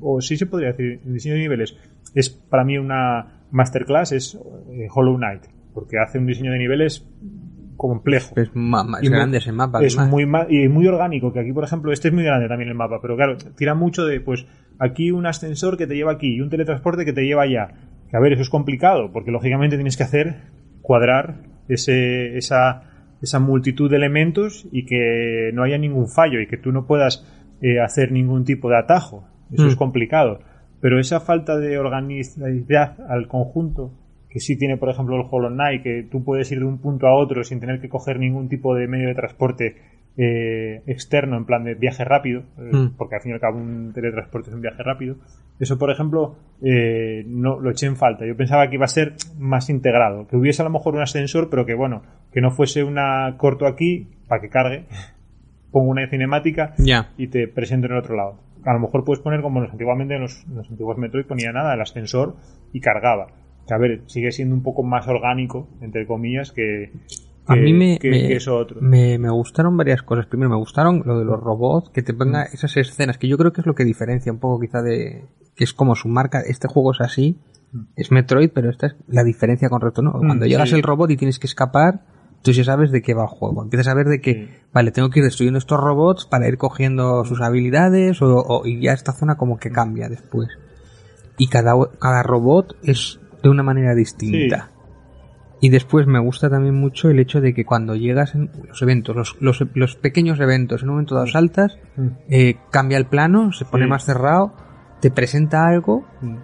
[0.00, 1.76] o sí se podría decir, el diseño de niveles
[2.14, 4.38] es para mí una masterclass, es
[4.72, 5.42] eh, Hollow Knight,
[5.74, 7.06] porque hace un diseño de niveles
[7.76, 8.34] complejo.
[8.36, 9.82] Es más grande ese mapa.
[9.82, 12.74] Es muy y muy orgánico, que aquí, por ejemplo, este es muy grande también el
[12.74, 14.46] mapa, pero claro, tira mucho de, pues,
[14.78, 17.68] aquí un ascensor que te lleva aquí y un teletransporte que te lleva allá.
[18.10, 20.42] Que a ver, eso es complicado, porque lógicamente tienes que hacer
[20.80, 22.82] cuadrar ese, esa,
[23.20, 27.26] esa multitud de elementos y que no haya ningún fallo y que tú no puedas
[27.60, 29.28] eh, hacer ningún tipo de atajo.
[29.52, 30.40] Eso es complicado.
[30.80, 33.92] Pero esa falta de organicidad al conjunto
[34.28, 37.06] que sí tiene, por ejemplo, el Hollow Knight, que tú puedes ir de un punto
[37.06, 39.76] a otro sin tener que coger ningún tipo de medio de transporte
[40.18, 42.96] eh, externo, en plan de viaje rápido, eh, Mm.
[42.96, 45.16] porque al fin y al cabo un teletransporte es un viaje rápido.
[45.60, 48.26] Eso, por ejemplo, eh, no lo eché en falta.
[48.26, 51.50] Yo pensaba que iba a ser más integrado, que hubiese a lo mejor un ascensor,
[51.50, 54.84] pero que bueno, que no fuese una corto aquí para que cargue,
[55.70, 56.72] pongo una cinemática
[57.18, 58.38] y te presento en el otro lado.
[58.66, 61.52] A lo mejor puedes poner como los antiguamente en los, en los antiguos Metroid ponía
[61.52, 62.36] nada, el ascensor
[62.72, 63.28] y cargaba.
[63.66, 66.92] Que a ver, sigue siendo un poco más orgánico, entre comillas, que,
[67.46, 68.80] A mí me, que- me, que eso otro.
[68.80, 70.26] me, me gustaron varias cosas.
[70.26, 72.54] Primero, me gustaron lo de los robots, que te ponga Mm.
[72.54, 75.24] esas escenas, que yo creo que es lo que diferencia un poco quizá de...
[75.56, 77.38] que es como su marca, este juego es así,
[77.96, 80.12] es Metroid, pero esta es la diferencia con Reto, ¿no?
[80.12, 80.74] Cuando Mm, llegas sí.
[80.76, 82.00] el robot y tienes que escapar,
[82.42, 83.62] tú ya sabes de qué va el juego.
[83.62, 84.48] Empiezas a ver de que, Sí.
[84.72, 88.80] vale, tengo que ir destruyendo estos robots para ir cogiendo sus habilidades o, o- y
[88.80, 90.48] ya esta zona como que cambia después.
[91.38, 94.70] Y cada, cada robot es de una manera distinta.
[95.60, 99.16] Y después me gusta también mucho el hecho de que cuando llegas en los eventos,
[99.16, 102.06] los, los, los pequeños eventos, en un momento dado saltas, Mm.
[102.28, 103.90] eh, cambia el plano, se pone Sí.
[103.90, 104.52] más cerrado,
[105.00, 106.36] te presenta algo, Mm.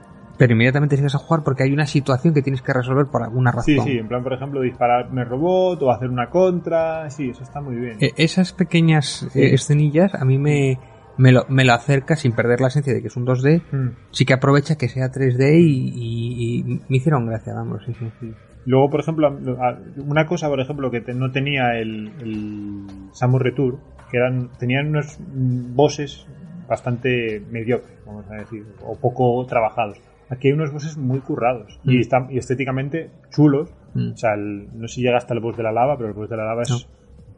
[0.42, 3.52] Pero inmediatamente sigues a jugar porque hay una situación que tienes que resolver por alguna
[3.52, 3.64] razón.
[3.76, 7.08] Sí, sí, en plan, por ejemplo, dispararme robot o hacer una contra.
[7.10, 7.98] Sí, eso está muy bien.
[8.00, 9.40] Eh, esas pequeñas Sí.
[9.40, 10.80] eh, escenillas a mí me,
[11.16, 13.62] me, lo, me lo acerca sin perder la esencia de que es un 2D.
[13.70, 13.88] Mm.
[14.10, 18.10] Sí que aprovecha que sea 3D y, y- y me hicieron gracia, vamos, sí, sí.
[18.18, 18.32] Sí.
[18.66, 19.38] Luego, por ejemplo,
[20.08, 23.78] una cosa, por ejemplo, que te- no tenía el, el Samus Retour,
[24.10, 26.26] que eran, tenían unos mm, bosses
[26.68, 29.98] bastante mediocres, vamos a decir, o poco trabajados.
[30.32, 32.00] Aquí hay unos bosses muy currados y, Mm.
[32.00, 33.72] están, y estéticamente chulos.
[33.94, 34.12] Mm.
[34.12, 36.14] O sea, el- no sé si llega hasta el boss de la lava, pero el
[36.14, 36.88] boss de la lava es,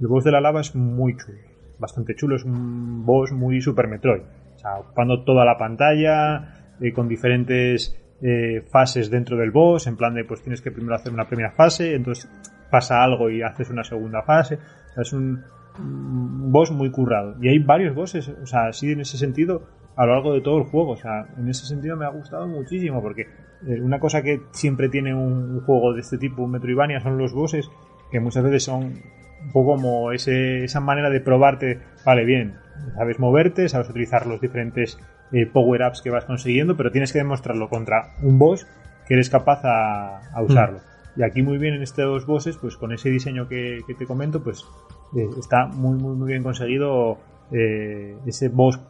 [0.00, 1.38] el boss de la lava es muy chulo,
[1.78, 2.36] bastante chulo.
[2.36, 4.22] Es un boss muy Super Metroid.
[4.54, 9.96] O sea, ocupando toda la pantalla, eh, con diferentes eh, fases dentro del boss, en
[9.96, 12.30] plan de pues tienes que primero hacer una primera fase, entonces
[12.70, 14.54] pasa algo y haces una segunda fase.
[14.54, 15.42] O sea, es un,
[15.78, 17.34] un boss muy currado.
[17.42, 19.62] Y hay varios bosses, o sea, sí en ese sentido,
[19.96, 20.92] a lo largo de todo el juego.
[20.92, 23.22] O sea, en ese sentido me ha gustado muchísimo, porque
[23.66, 27.32] eh, una cosa que siempre tiene un, juego de este tipo, un Metroidvania, son los
[27.32, 27.70] bosses,
[28.10, 32.54] que muchas veces son un poco como ese, esa manera de probarte, vale, bien,
[32.96, 34.98] sabes moverte, sabes utilizar los diferentes
[35.32, 38.66] eh, power-ups que vas consiguiendo, pero tienes que demostrarlo contra un boss
[39.06, 40.80] que eres capaz a, a usarlo.
[41.16, 44.42] Y aquí muy bien en estos bosses, pues con ese diseño que, que te comento,
[44.42, 44.64] pues
[45.16, 47.18] eh, está muy, muy, muy bien conseguido
[47.52, 48.80] eh, ese boss,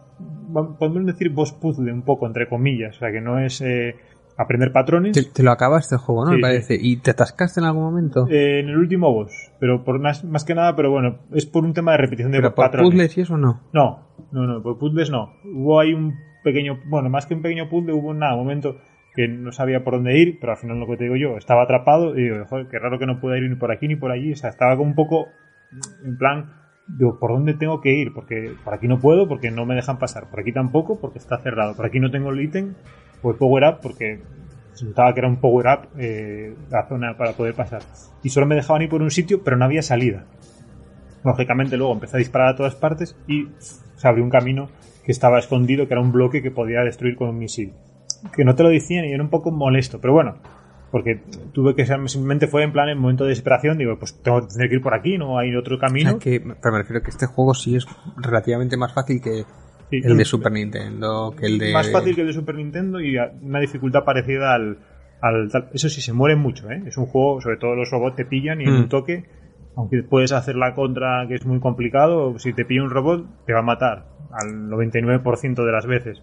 [0.78, 3.96] podemos decir boss puzzle un poco, entre comillas, o sea, que no es eh,
[4.36, 5.12] aprender patrones.
[5.12, 6.30] Te, te lo acabaste el juego, ¿no?
[6.30, 6.76] Sí, Me parece.
[6.80, 8.26] ¿Y te atascaste en algún momento?
[8.28, 11.64] Eh, en el último boss, pero por más, más que nada, pero bueno, es por
[11.64, 12.90] un tema de repetición de ¿Pero por patrones.
[12.90, 13.60] puzzles y eso no?
[13.72, 15.32] No, no, no, por puzzles no.
[15.44, 18.76] Hubo ahí un pequeño, bueno, más que un pequeño puzzle, hubo un nada, momento
[19.14, 21.62] que no sabía por dónde ir, pero al final lo que te digo yo, estaba
[21.62, 24.10] atrapado y digo, joder, qué raro que no pueda ir ni por aquí ni por
[24.10, 25.28] allí, o sea, estaba como un poco
[26.04, 26.52] en plan,
[26.86, 28.12] digo, ¿por dónde tengo que ir?
[28.12, 31.38] Porque por aquí no puedo, porque no me dejan pasar, por aquí tampoco, porque está
[31.38, 32.74] cerrado, por aquí no tengo el ítem,
[33.22, 34.20] pues power up, porque
[34.72, 37.82] se notaba que era un power up eh, la zona para poder pasar.
[38.22, 40.26] Y solo me dejaban ir por un sitio, pero no había salida.
[41.24, 44.68] Lógicamente luego empecé a disparar a todas partes y se abrió un camino
[45.04, 47.72] que estaba escondido, que era un bloque que podía destruir con un misil.
[48.34, 50.36] Que no te lo decían y era un poco molesto, pero bueno,
[50.94, 51.20] porque
[51.52, 54.54] tuve que ser, simplemente fue en plan en momento de desesperación, digo, pues tengo que
[54.54, 56.10] tener que ir por aquí, no hay otro O camino.
[56.10, 57.84] sea, que, pero me refiero que este juego sí es
[58.16, 59.42] relativamente más fácil que
[59.90, 61.72] Sí, el de Super Nintendo, que el de...
[61.72, 64.78] Más fácil que el de Super Nintendo y una dificultad parecida al,
[65.20, 66.80] al tal- Eso sí, se mueren mucho, ¿eh?
[66.86, 68.78] Es un juego, sobre todo los robots te pillan y en Mm.
[68.82, 69.24] un toque,
[69.74, 73.52] aunque puedes hacer la contra que es muy complicado, si te pilla un robot te
[73.52, 76.22] va a matar al 99% de las veces.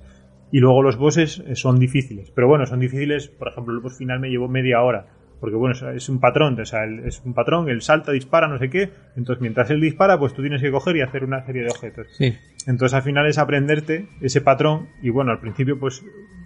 [0.52, 2.32] Y luego los bosses eh, son difíciles.
[2.32, 5.08] Pero bueno, son difíciles, por ejemplo, el boss final me llevó media hora.
[5.40, 8.70] Porque bueno, es- un patrón, o sea, es un patrón, él salta, dispara, no sé
[8.70, 8.92] qué.
[9.16, 12.08] Entonces, mientras él dispara, pues tú tienes que coger y hacer una serie de objetos.
[12.18, 12.38] Sí.
[12.68, 16.04] Entonces al final es aprenderte ese patrón y bueno, al principio pues,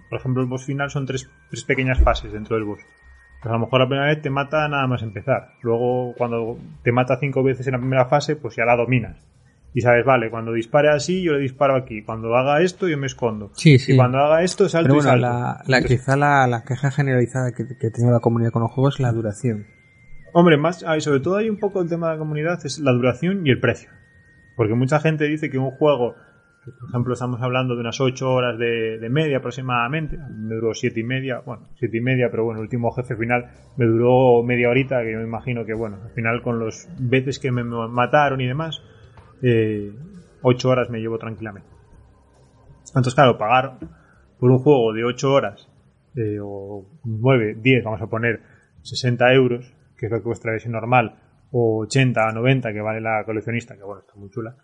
[0.08, 2.80] por ejemplo el boss final son tres, tres pequeñas fases dentro del boss.
[3.42, 5.48] Pues a lo mejor la primera vez te mata nada más empezar.
[5.60, 9.22] Luego cuando te mata cinco veces en la primera fase pues ya la dominas.
[9.76, 12.02] Y sabes, vale, cuando dispare así yo le disparo aquí.
[12.02, 13.50] Cuando haga esto yo me escondo.
[13.52, 13.92] Sí, sí.
[13.92, 15.26] Y cuando haga esto salto Pero y bueno, salto.
[15.26, 18.94] la, la- quizá la, la queja generalizada que, que tiene la comunidad con los juegos
[18.94, 19.66] es la duración.
[20.32, 22.78] Hombre, más, ah, y sobre todo hay un poco el tema de la comunidad, es
[22.78, 23.90] la duración y el precio.
[24.56, 26.14] Porque mucha gente dice que un juego,
[26.64, 31.00] por ejemplo estamos hablando de unas 8 horas de, de media aproximadamente, me duró siete
[31.00, 34.70] y media, bueno, siete y media, pero bueno, el último jefe final me duró media
[34.70, 38.40] horita, que yo me imagino que bueno, al final con los veces que me mataron
[38.40, 38.80] y demás,
[39.48, 39.92] eh,
[40.42, 41.68] 8 horas me llevo tranquilamente.
[42.88, 43.78] Entonces, claro, pagar
[44.38, 45.68] por un juego de 8 horas,
[46.16, 48.40] eh, o 9, 10, vamos a poner
[48.82, 51.16] 60 euros, que es lo que cuesta la versión normal,
[51.52, 54.56] o 80, 90, que vale la coleccionista, que bueno, está muy chula.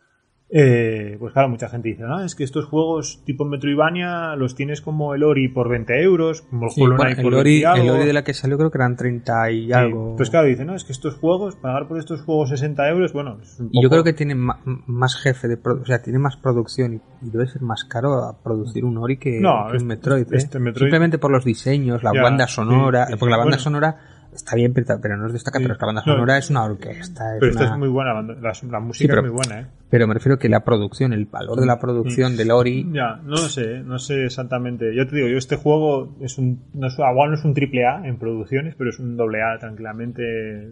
[0.54, 4.82] Eh, pues claro, mucha gente dice, no, es que estos juegos tipo Metroidvania los tienes
[4.82, 7.64] como el Ori por 20 euros, como el Sí, Hollow bueno, el, Ori, 20 y
[7.64, 7.84] algo.
[7.84, 10.14] el Ori de la que salió creo que eran 30 y Sí, algo.
[10.16, 13.38] Pues claro, dice, no, es que estos juegos, pagar por estos juegos 60 euros, bueno,
[13.40, 16.36] es un Y yo creo que tiene ma- más jefe de o sea, tiene más
[16.36, 19.82] producción y, y debe ser más caro a producir un Ori que, No, que este-
[19.84, 20.36] un Metroid, ¿eh?
[20.36, 23.52] este Metroid- Simplemente por los diseños, la Ya, banda sonora, sí, sí, porque la banda
[23.56, 23.62] bueno.
[23.62, 23.96] sonora
[24.34, 25.64] está bien, pero pero no es destaca, Sí.
[25.64, 28.14] pero la banda No, sonora es una orquesta, es Pero esta una- es muy buena,
[28.14, 29.66] la, la- la música pero- es muy buena, ¿eh?
[29.90, 33.30] pero me refiero que la producción, el valor de la producción del Ori, Ya, no
[33.30, 34.94] lo sé, no sé exactamente.
[34.94, 37.86] Yo te digo, yo este juego es un, no es, igual no es un triple
[37.86, 40.70] A en producciones, pero es un doble A tranquilamente.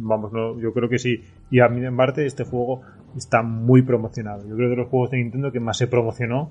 [0.00, 1.22] Vamos, no, yo creo que sí.
[1.50, 2.82] Y a mí, en parte, este juego
[3.16, 4.46] está muy promocionado.
[4.48, 6.50] Yo creo que de los juegos de Nintendo que más se promocionó,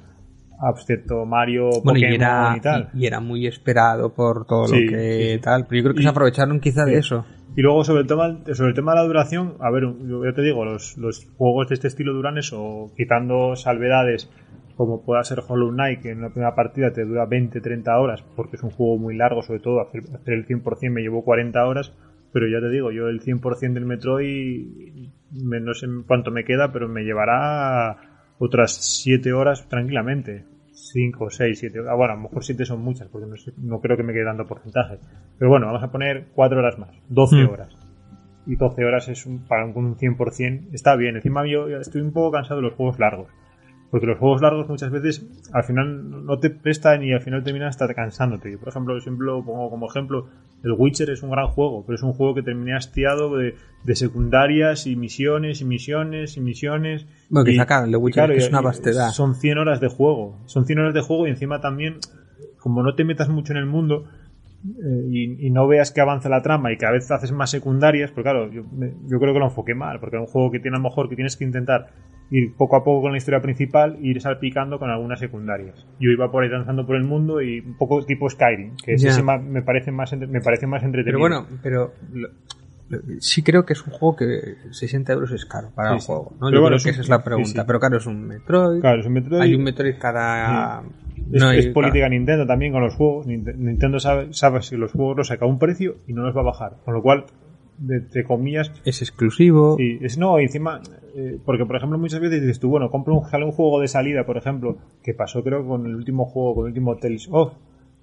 [0.75, 2.89] excepto Mario, bueno, y Pokémon era, y tal.
[2.93, 5.41] y, y era muy esperado por todo Sí, lo que sí.
[5.41, 7.25] tal, pero yo creo que Y- se aprovecharon quizá de eso.
[7.55, 10.41] Y luego sobre el tema, sobre el tema de la duración, a ver, yo te
[10.43, 14.29] digo, los, los juegos de este estilo duran eso, quitando salvedades
[14.75, 18.57] como pueda ser Hollow Knight, que en una primera partida te dura 20-30 horas, porque
[18.57, 21.93] es un juego muy largo, sobre todo hacer, hacer el 100% me llevó 40 horas,
[22.31, 26.71] pero ya te digo, yo el 100% del Metroid, me- no sé cuánto me queda,
[26.71, 27.97] pero me llevará
[28.39, 28.73] otras
[29.03, 30.45] 7 horas tranquilamente.
[30.71, 31.97] 5, 6, 7 horas.
[31.97, 34.23] Bueno, a lo mejor 7 son muchas, porque no, sé- no creo que me quede
[34.25, 34.99] dando porcentaje.
[35.37, 37.49] Pero bueno, vamos a poner 4 horas más, 12 Hmm.
[37.49, 37.75] horas.
[38.45, 41.15] Y 12 horas es un, para un, un 100%, está bien.
[41.17, 43.27] Encima yo estoy un poco cansado de los juegos largos.
[43.91, 47.69] Porque los juegos largos muchas veces al final no te prestan y al final terminas
[47.79, 48.51] hasta cansándote.
[48.51, 50.27] Yo, por ejemplo, siempre lo pongo como ejemplo.
[50.63, 53.95] El Witcher es un gran juego, pero es un juego que terminé hastiado de, de
[53.95, 57.05] secundarias y misiones y misiones y misiones.
[57.29, 59.09] Bueno, que Y- saca el Witcher, es una vastedad.
[59.11, 60.37] Son 100 horas de juego.
[60.45, 61.97] Son 100 horas de juego y encima también,
[62.59, 64.05] como no te metas mucho en el mundo,
[64.65, 67.51] eh, y, y no veas que avanza la trama y que a veces haces más
[67.51, 68.63] secundarias, pues claro, yo,
[69.07, 71.07] yo creo que lo enfoqué mal, porque es un juego que tiene a lo mejor
[71.07, 71.91] que tienes que intentar
[72.29, 75.85] ir poco a poco con la historia principal e ir salpicando con algunas secundarias.
[75.99, 79.03] Yo iba por ahí danzando por el mundo y un poco tipo Skyrim, que es
[79.03, 81.19] ese ma- me parece más me parece más entretenido.
[81.23, 82.27] Pero bueno, pero lo-
[82.89, 86.01] lo- sí creo que es un juego que 60 euros es caro para Sí, el
[86.01, 86.31] juego.
[86.33, 86.47] ¿no?
[86.47, 87.49] Pero Yo bueno, creo es que un- esa es la pregunta.
[87.61, 87.67] sí.
[87.67, 88.81] Pero claro, es un Metroid.
[88.81, 90.83] claro, es un Metroid- Hay un Metroid cada.
[91.31, 93.25] Es, no hay- es política Nintendo también con los juegos.
[93.27, 96.35] Nint- Nintendo sabe, sabe si los juegos los saca a un precio y no los
[96.35, 96.73] va a bajar.
[96.85, 97.25] Con lo cual,
[97.77, 99.77] de, comillas, Es exclusivo.
[99.77, 100.81] Sí, es no, encima,
[101.15, 104.25] eh, porque por ejemplo muchas veces dices tú, bueno, compro un, un juego de salida,
[104.25, 107.53] por ejemplo, que pasó creo con el último juego, con el último Tales of,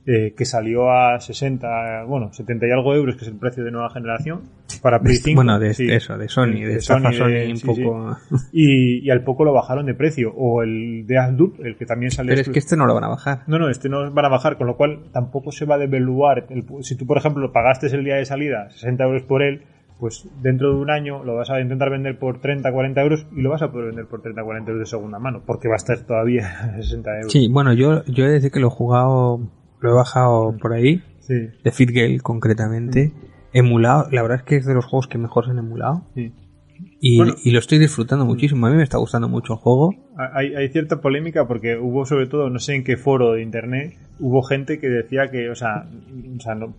[0.06, 3.70] eh, que salió a 60, bueno, 70 y algo euros, que es el precio de
[3.70, 4.42] nueva generación,
[4.82, 5.36] para Play 5.
[5.36, 5.90] bueno, de sí.
[5.90, 8.16] eso, de Sony, de, de- Sony un sí, poco.
[8.52, 10.32] Y, y al poco lo bajaron de precio.
[10.36, 13.04] O el de Asdup, el que también salió Pero es que este no lo van
[13.04, 13.42] a bajar.
[13.46, 16.46] no, no, este no van a bajar, con lo cual tampoco se va a devaluar.
[16.50, 19.62] El- si tú, por ejemplo, pagaste el día de salida 60 euros por él,
[19.98, 23.40] pues dentro de un año lo vas a intentar vender por 30, 40 euros y
[23.40, 25.76] lo vas a poder vender por 30, 40 euros de segunda mano, porque va a
[25.76, 27.32] estar todavía a 60 euros.
[27.32, 29.40] Sí, bueno, yo, yo he de decir que lo he jugado,
[29.84, 33.12] lo he bajado por ahí, Sí, de FitGale concretamente,
[33.52, 34.08] emulado.
[34.10, 36.06] La verdad es que es de los juegos que mejor se han emulado.
[36.14, 36.32] sí.
[37.00, 37.34] Y, Bueno.
[37.44, 38.66] y lo estoy disfrutando muchísimo.
[38.66, 39.94] A mí me está gustando mucho el juego.
[40.16, 43.96] Hay, hay cierta polémica porque hubo sobre todo, no sé en qué foro de internet,
[44.18, 45.86] hubo gente que decía que, o sea,
[46.36, 46.74] o sea no,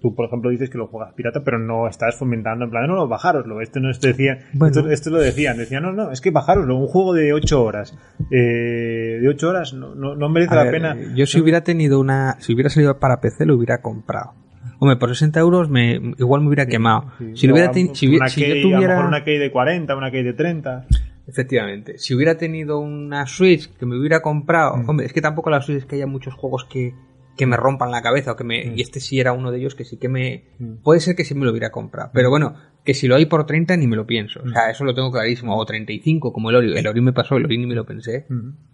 [0.00, 2.94] tú por ejemplo dices que lo juegas pirata, pero no estás fomentando en plan, no,
[2.96, 3.60] no, bajároslo.
[3.60, 4.74] Esto no te decía, Bueno.
[4.76, 7.96] esto, esto lo decían, decían, no, no, es que bajároslo, un juego de 8 horas,
[8.30, 10.96] eh, de 8 horas no, no, no merece A la ver, pena.
[11.14, 14.32] Yo si hubiera tenido una, si hubiera salido para PC lo hubiera comprado.
[14.78, 17.12] Hombre, por 60 euros me, igual me hubiera quemado.
[17.18, 19.24] Sí, si, lo hubiera teni- si, una si yo key, a lo tuviera, mejor una
[19.24, 20.86] key de 40, una key de 30.
[21.26, 24.88] efectivamente, si hubiera tenido una Switch que me hubiera comprado, Mm.
[24.88, 26.94] hombre, es que tampoco la Switch es que haya muchos juegos que,
[27.40, 28.78] que me rompan la cabeza o que me, Mm.
[28.78, 30.82] y este sí era uno de ellos que sí que me, Mm.
[30.84, 33.46] puede ser que sí me lo hubiera comprado, pero bueno, que si lo hay por
[33.46, 34.52] 30 ni me lo pienso, o Mm.
[34.52, 37.44] sea, eso lo tengo clarísimo, o 35 como el Ori, el Ori me pasó, el
[37.46, 38.26] Ori ni me lo pensé,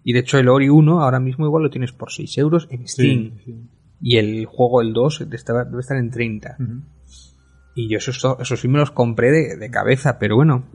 [0.03, 2.87] y de hecho el Ori 1 ahora mismo igual lo tienes por 6 euros en
[2.87, 3.31] Steam.
[3.37, 3.55] Sí, sí.
[4.01, 5.37] Y el juego, el 2, debe
[5.79, 6.55] estar en 30.
[6.59, 6.81] Ujú.
[7.73, 10.65] Y yo eso, eso sí me los compré de, de cabeza, pero bueno,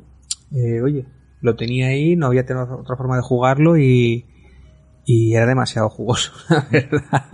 [0.52, 1.06] eh, oye,
[1.40, 4.26] lo tenía ahí, no había tenido otra forma de jugarlo y,
[5.04, 7.32] y era demasiado jugoso, la verdad.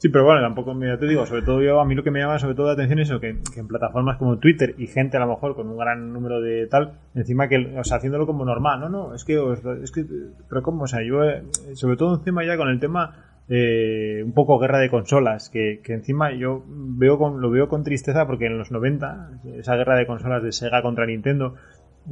[0.00, 2.20] Sí, pero bueno, tampoco, mira, te digo, sobre todo yo, a mí lo que me
[2.20, 5.20] llama sobre todo la atención es eso, que, en plataformas como Twitter y gente a
[5.20, 8.78] lo mejor con un gran número de tal, encima que, o sea, haciéndolo como normal,
[8.78, 9.34] no, no, es que,
[9.82, 10.04] es que,
[10.48, 11.42] pero cómo, o sea, yo, eh,
[11.72, 15.94] sobre todo encima ya con el tema, eh, un poco guerra de consolas, que, que
[15.94, 20.06] encima yo veo con, lo veo con tristeza porque en los 90, esa guerra de
[20.06, 21.54] consolas de Sega contra Nintendo,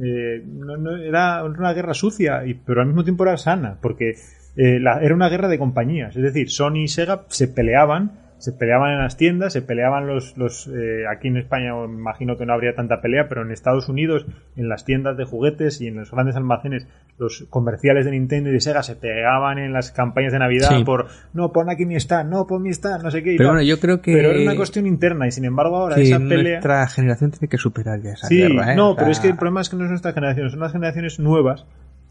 [0.03, 4.13] eh, no, no- era una guerra sucia, y, pero al mismo tiempo era sana, porque
[4.57, 6.15] eh, la- era una guerra de compañías.
[6.15, 10.37] Es decir, Sony y Sega se peleaban, se peleaban en las tiendas, se peleaban los,
[10.37, 14.27] los eh, aquí en España imagino que no habría tanta pelea, pero en Estados Unidos,
[14.55, 16.87] en las tiendas de juguetes y en los grandes almacenes,
[17.17, 20.83] los comerciales de Nintendo y de Sega se pegaban en las campañas de Navidad Sí.
[20.83, 23.33] por no, pon aquí mi stand, no, pon mi stand, no sé qué.
[23.33, 23.55] y Pero tal.
[23.57, 26.51] bueno, yo creo que, Pero era una cuestión interna y sin embargo ahora esa pelea...
[26.59, 28.73] nuestra generación tiene que superar ya esa Sí, guerra.
[28.73, 28.75] ¿eh?
[28.75, 31.19] no, pero es que el problema es que no es nuestra generación, son las generaciones
[31.19, 31.65] nuevas.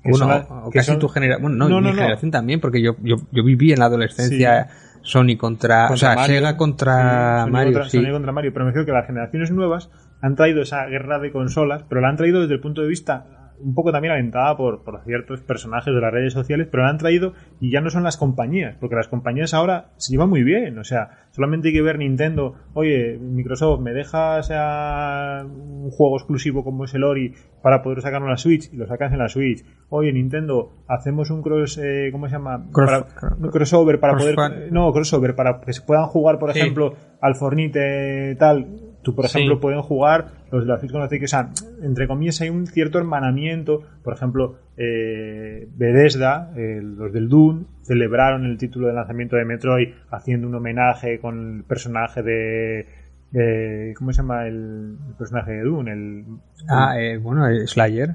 [0.06, 1.42] Que Bueno, son las- o que casi son- tu generación.
[1.42, 4.68] Bueno, no, No, mi no, generación también, porque yo, yo, yo viví en la adolescencia
[5.02, 5.88] Sony contra.
[5.88, 6.36] contra o sea, Mario.
[6.36, 7.72] Sega contra Sony Mario.
[7.74, 7.98] contra, sí.
[8.02, 8.52] Sony contra Mario.
[8.52, 9.90] Pero me refiero que las generaciones nuevas
[10.22, 13.45] han traído esa guerra de consolas, pero la han traído desde el punto de vista
[13.60, 16.98] un poco también alentada por, por ciertos personajes de las redes sociales, pero la han
[16.98, 20.78] traído y ya no son las compañías, porque las compañías ahora se llevan muy bien.
[20.78, 26.64] O sea, solamente hay que ver Nintendo, oye, Microsoft, ¿me dejas a un juego exclusivo
[26.64, 28.72] como es el Ori para poder sacarlo en la Switch?
[28.72, 29.64] Y lo sacas en la Switch.
[29.88, 32.66] Oye, Nintendo, hacemos un cross, eh, ¿cómo se llama?
[32.72, 34.72] Cross- Para- un crossover para cross- poder...
[34.72, 36.58] No, crossover, para que se puedan jugar, por Sí.
[36.60, 38.66] ejemplo, al Fornite tal.
[39.02, 39.38] Tú, por Sí.
[39.38, 41.50] ejemplo, pueden jugar los de la Switch con la Switch, o sea,
[41.82, 43.82] entre comillas hay un cierto hermanamiento.
[44.02, 49.88] Por ejemplo, eh, Bethesda, eh, los del Dune, celebraron el título de lanzamiento de Metroid
[50.10, 52.86] haciendo un homenaje con el personaje de...
[53.32, 55.92] eh, ¿Cómo se llama el, el personaje de Dune?
[55.92, 56.24] El,
[56.68, 58.14] Ah, eh, bueno, Slayer.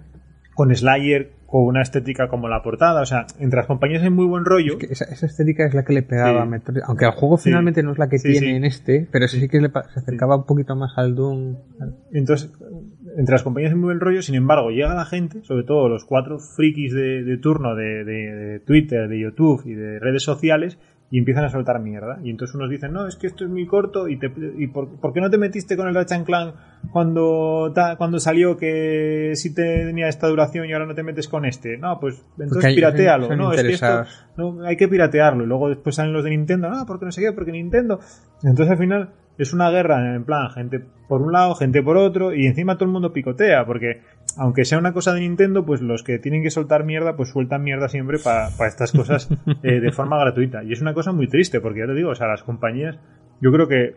[0.56, 3.02] con Slayer, con una estética como la portada.
[3.02, 4.78] O sea, entre las compañías hay muy buen rollo.
[4.78, 6.38] Que esa, esa estética es la que le pegaba Sí.
[6.38, 6.82] a Metroid.
[6.88, 7.50] Aunque el juego Sí.
[7.50, 10.38] finalmente no es la que Sí, tiene en este, pero sí, que le se acercaba
[10.38, 11.58] un poquito más al Doom.
[12.14, 12.52] Entonces,
[13.18, 16.06] entre las compañías hay muy buen rollo, sin embargo, llega la gente, sobre todo los
[16.06, 20.78] cuatro frikis de, de turno de, de- de Twitter, de YouTube y de redes sociales,
[21.14, 22.20] y empiezan a soltar mierda.
[22.24, 25.00] Y entonces unos dicen, no, es que esto es muy corto, y, te, y por,
[25.00, 26.56] ¿por qué no te metiste con el Ratchet Clank
[26.96, 31.46] cuando, ta- cuando salió que sí tenía esta duración y ahora no te metes con
[31.46, 31.78] este?
[31.78, 33.28] No, pues entonces hay- piratealo.
[33.28, 34.04] son No, es que esto,
[34.38, 35.44] no, hay que piratearlo.
[35.44, 38.00] Y luego después salen los de Nintendo, no, porque no sé qué, porque Nintendo.
[38.44, 42.34] Entonces al final es una guerra en plan, gente por un lado, gente por otro,
[42.34, 44.02] y encima todo el mundo picotea, porque
[44.38, 47.64] aunque sea una cosa de Nintendo, pues los que tienen que soltar mierda, pues sueltan
[47.64, 49.30] mierda siempre para estas cosas
[49.64, 50.64] eh, de forma gratuita.
[50.64, 53.00] Y es una cosa muy triste, porque ya te digo, o sea, las compañías,
[53.42, 53.96] yo creo que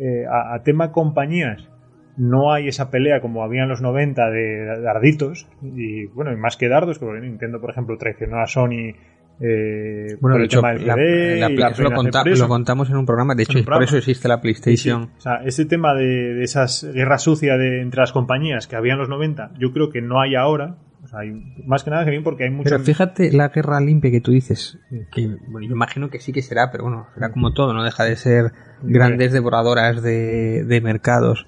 [0.00, 1.68] eh, a, a tema compañías
[2.16, 6.56] no hay esa pelea como había en los 90 de darditos, y bueno, y más
[6.56, 8.94] que dardos, porque Nintendo, por ejemplo, traicionó a Sony
[9.40, 12.96] Eh, Bueno, el hecho, tema del la- CD la- la lo, conta- lo contamos en
[12.96, 13.34] un programa.
[13.34, 14.42] De hecho, un por eso existe la Sí, sí.
[14.42, 15.10] PlayStation.
[15.18, 16.04] O sea, ese tema de,
[16.34, 20.00] de esas guerras sucias entre las compañías que había en los 90, yo creo que
[20.02, 20.76] no hay ahora.
[21.02, 21.32] O sea, hay,
[21.66, 22.70] más que nada que bien porque hay mucho...
[22.70, 25.00] Pero fíjate la guerra limpia que tú dices, Sí.
[25.12, 28.04] que bueno, yo imagino que sí que será, pero bueno, será como todo, no deja
[28.04, 31.46] de ser grandes devoradoras de, de mercados.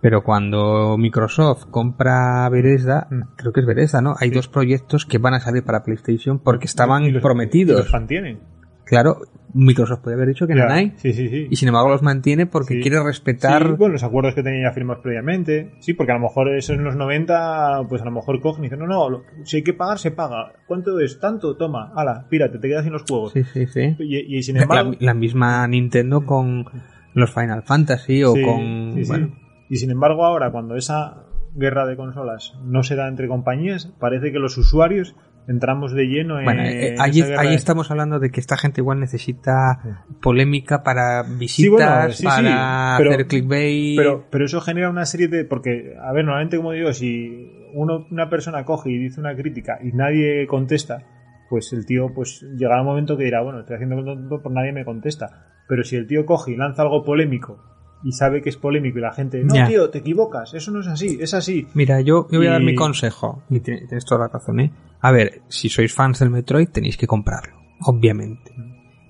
[0.00, 3.20] Pero cuando Microsoft compra Bethesda, Mm.
[3.36, 4.14] creo que es Bethesda, ¿no?
[4.18, 7.78] Hay dos proyectos que van a salir para PlayStation porque estaban y los- y prometidos.
[7.80, 8.38] los mantienen.
[8.84, 9.18] Claro,
[9.52, 10.92] Microsoft puede haber dicho que no hay.
[10.98, 11.48] Sí, sí, sí.
[11.50, 13.62] Y sin embargo los mantiene porque quiere respetar...
[13.66, 15.72] Sí, bueno, los acuerdos que tenía ya firmados previamente.
[15.80, 18.66] Sí, porque a lo mejor eso en los 90, pues a lo mejor cogen y
[18.68, 20.52] dicen, no, no, si hay que pagar, se paga.
[20.68, 21.18] ¿Cuánto es?
[21.18, 23.32] Tanto, toma, ala, pírate, te quedas sin los juegos.
[23.32, 23.96] Sí, sí, sí.
[23.98, 24.92] Y, y sin La, embargo...
[25.00, 26.64] la misma Nintendo con
[27.14, 29.02] los Final Fantasy o con...
[29.08, 29.30] bueno,
[29.68, 34.30] Y sin embargo, ahora, cuando esa guerra de consolas no se da entre compañías, parece
[34.32, 35.16] que los usuarios
[35.48, 36.44] entramos de lleno en.
[36.44, 41.54] Bueno, eh, ahí, de- estamos hablando de que esta gente igual necesita polémica para visitas,
[41.54, 43.96] Sí, bueno, sí, sí, para pero- hacer clickbait.
[43.96, 45.44] Pero, pero eso genera una serie de.
[45.44, 49.78] Porque, a ver, normalmente, como digo, si uno, una persona coge y dice una crítica
[49.82, 51.04] y nadie contesta,
[51.48, 54.72] pues el tío, pues llegará un momento que dirá, bueno, estoy haciendo tonto por nadie
[54.72, 55.46] me contesta.
[55.68, 57.62] Pero si el tío coge y lanza algo polémico
[58.06, 59.66] y sabe que es polémico y la gente, no, Ya.
[59.66, 61.66] tío, te equivocas, eso no es así, es así.
[61.74, 63.42] Mira, yo, yo voy a dar mi consejo.
[63.50, 64.70] Y tiene- tienes toda la razón, ¿eh?
[65.00, 67.56] A ver, si sois fans del Metroid, tenéis que comprarlo.
[67.84, 68.52] Obviamente.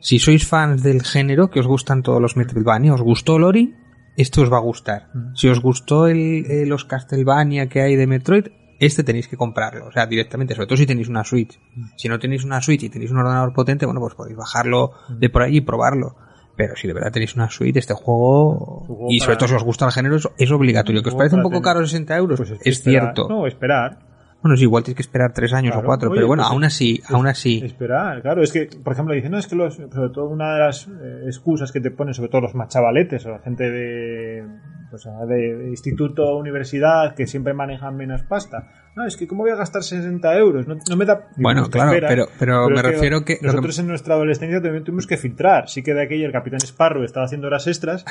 [0.00, 3.74] Si sois fans del género, que os gustan todos los Metroidvania, os gustó Lori,
[4.16, 5.08] esto os va a gustar.
[5.14, 5.34] Mm.
[5.34, 8.46] Si os gustó el, eh, los Castlevania que hay de Metroid,
[8.78, 9.86] este tenéis que comprarlo.
[9.88, 11.58] O sea, directamente, sobre todo si tenéis una Switch.
[11.96, 15.28] Si no tenéis una Switch y tenéis un ordenador potente, bueno, pues podéis bajarlo de
[15.30, 16.16] por ahí y probarlo.
[16.56, 19.64] Pero si de verdad tenéis una Switch, este juego, y sobre para- todo si os
[19.64, 21.02] gusta el género, es, es obligatorio.
[21.02, 21.64] Que os parece un poco tener.
[21.64, 23.28] caro 60 euros, Pues es, que esperar- cierto.
[23.28, 23.98] No, esperar.
[24.42, 25.86] Bueno, sí, igual tienes que esperar tres años Claro.
[25.86, 27.62] o cuatro, Oye, pero bueno, pues aún así, aún así.
[27.64, 28.42] Esperar, claro.
[28.42, 31.22] Es que, por ejemplo, dicen, no, es que los, sobre todo una de las eh,
[31.26, 34.44] excusas que te ponen, sobre todo los más chavaletes o la gente de,
[34.90, 38.68] pues, de instituto, universidad, que siempre manejan menos pasta.
[38.96, 40.66] No, es que, ¿cómo voy a gastar 60 euros?
[40.66, 41.28] No, no me da.
[41.36, 42.08] Bueno, claro, espera.
[42.08, 45.68] pero- pero me refiero que- Nosotros en nuestra adolescencia también tuvimos que filtrar.
[45.68, 48.04] Sí que de aquella el Capitán Sparrow estaba haciendo horas extras.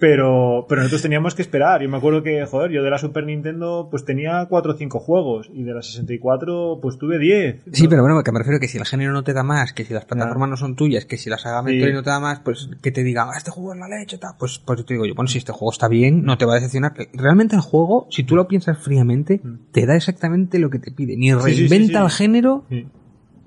[0.00, 1.82] Pero, pero nosotros teníamos que esperar.
[1.82, 4.98] Yo me acuerdo que, joder, yo de la Super Nintendo pues tenía 4 o 5
[4.98, 7.64] juegos y de la 64 pues tuve 10.
[7.72, 9.84] Sí, pero bueno, que me refiero que si el género no te da más, que
[9.84, 11.78] si las plataformas no son tuyas, que si la saga Sí.
[11.92, 14.32] No te da más, pues que te digan, "Ah, este juego es la leche, tal.
[14.38, 16.52] Pues, pues yo te digo yo, bueno, si este juego está bien, no te va
[16.52, 16.94] a decepcionar.
[17.12, 19.40] Realmente el juego, si tú lo piensas fríamente,
[19.72, 21.16] te da exactamente lo que te pide.
[21.18, 21.40] Ni Mm.
[21.42, 22.64] sí, sí, reinventa el género.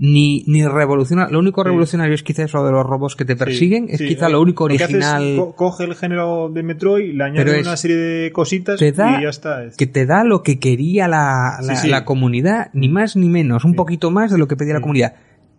[0.06, 1.30] Ni, ni revoluciona.
[1.30, 1.68] Lo único Sí.
[1.70, 4.68] revolucionario es quizás lo de los robots que te persiguen, es Sí, quizá lo único
[4.68, 5.36] que original.
[5.38, 8.92] co- coge el género de Metroid, le añade Pero es- una serie de cositas te
[8.92, 9.64] da- y ya está.
[9.64, 13.76] Es- que te da lo que quería la, la, comunidad, ni más ni menos, un
[13.76, 15.14] poquito más de lo que pedía la comunidad.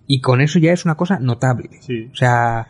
[0.06, 1.70] Y con eso ya es una cosa notable.
[2.12, 2.66] O sea,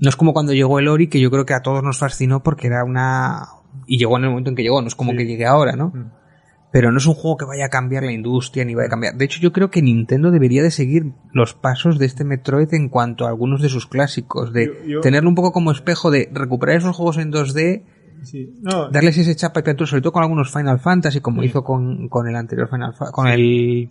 [0.00, 2.42] no es como cuando llegó el Ori, que yo creo que a todos nos fascinó
[2.42, 3.42] porque era una...
[3.86, 5.92] Y llegó en el momento en que llegó, no es como que llegue ahora, ¿no?
[6.74, 9.14] Pero no es un juego que vaya a cambiar la industria ni vaya a cambiar.
[9.14, 12.88] De hecho, yo creo que Nintendo debería de seguir los pasos de este Metroid en
[12.88, 16.28] cuanto a algunos de sus clásicos, de Yo- yo- tenerlo un poco como espejo, de
[16.32, 17.84] recuperar esos juegos en 2D,
[18.24, 18.54] Sí.
[18.62, 21.48] No, darles ese chapa y pintura, sobre todo con algunos Final Fantasy, como Sí.
[21.48, 23.90] hizo con, con el anterior Final Fa- con el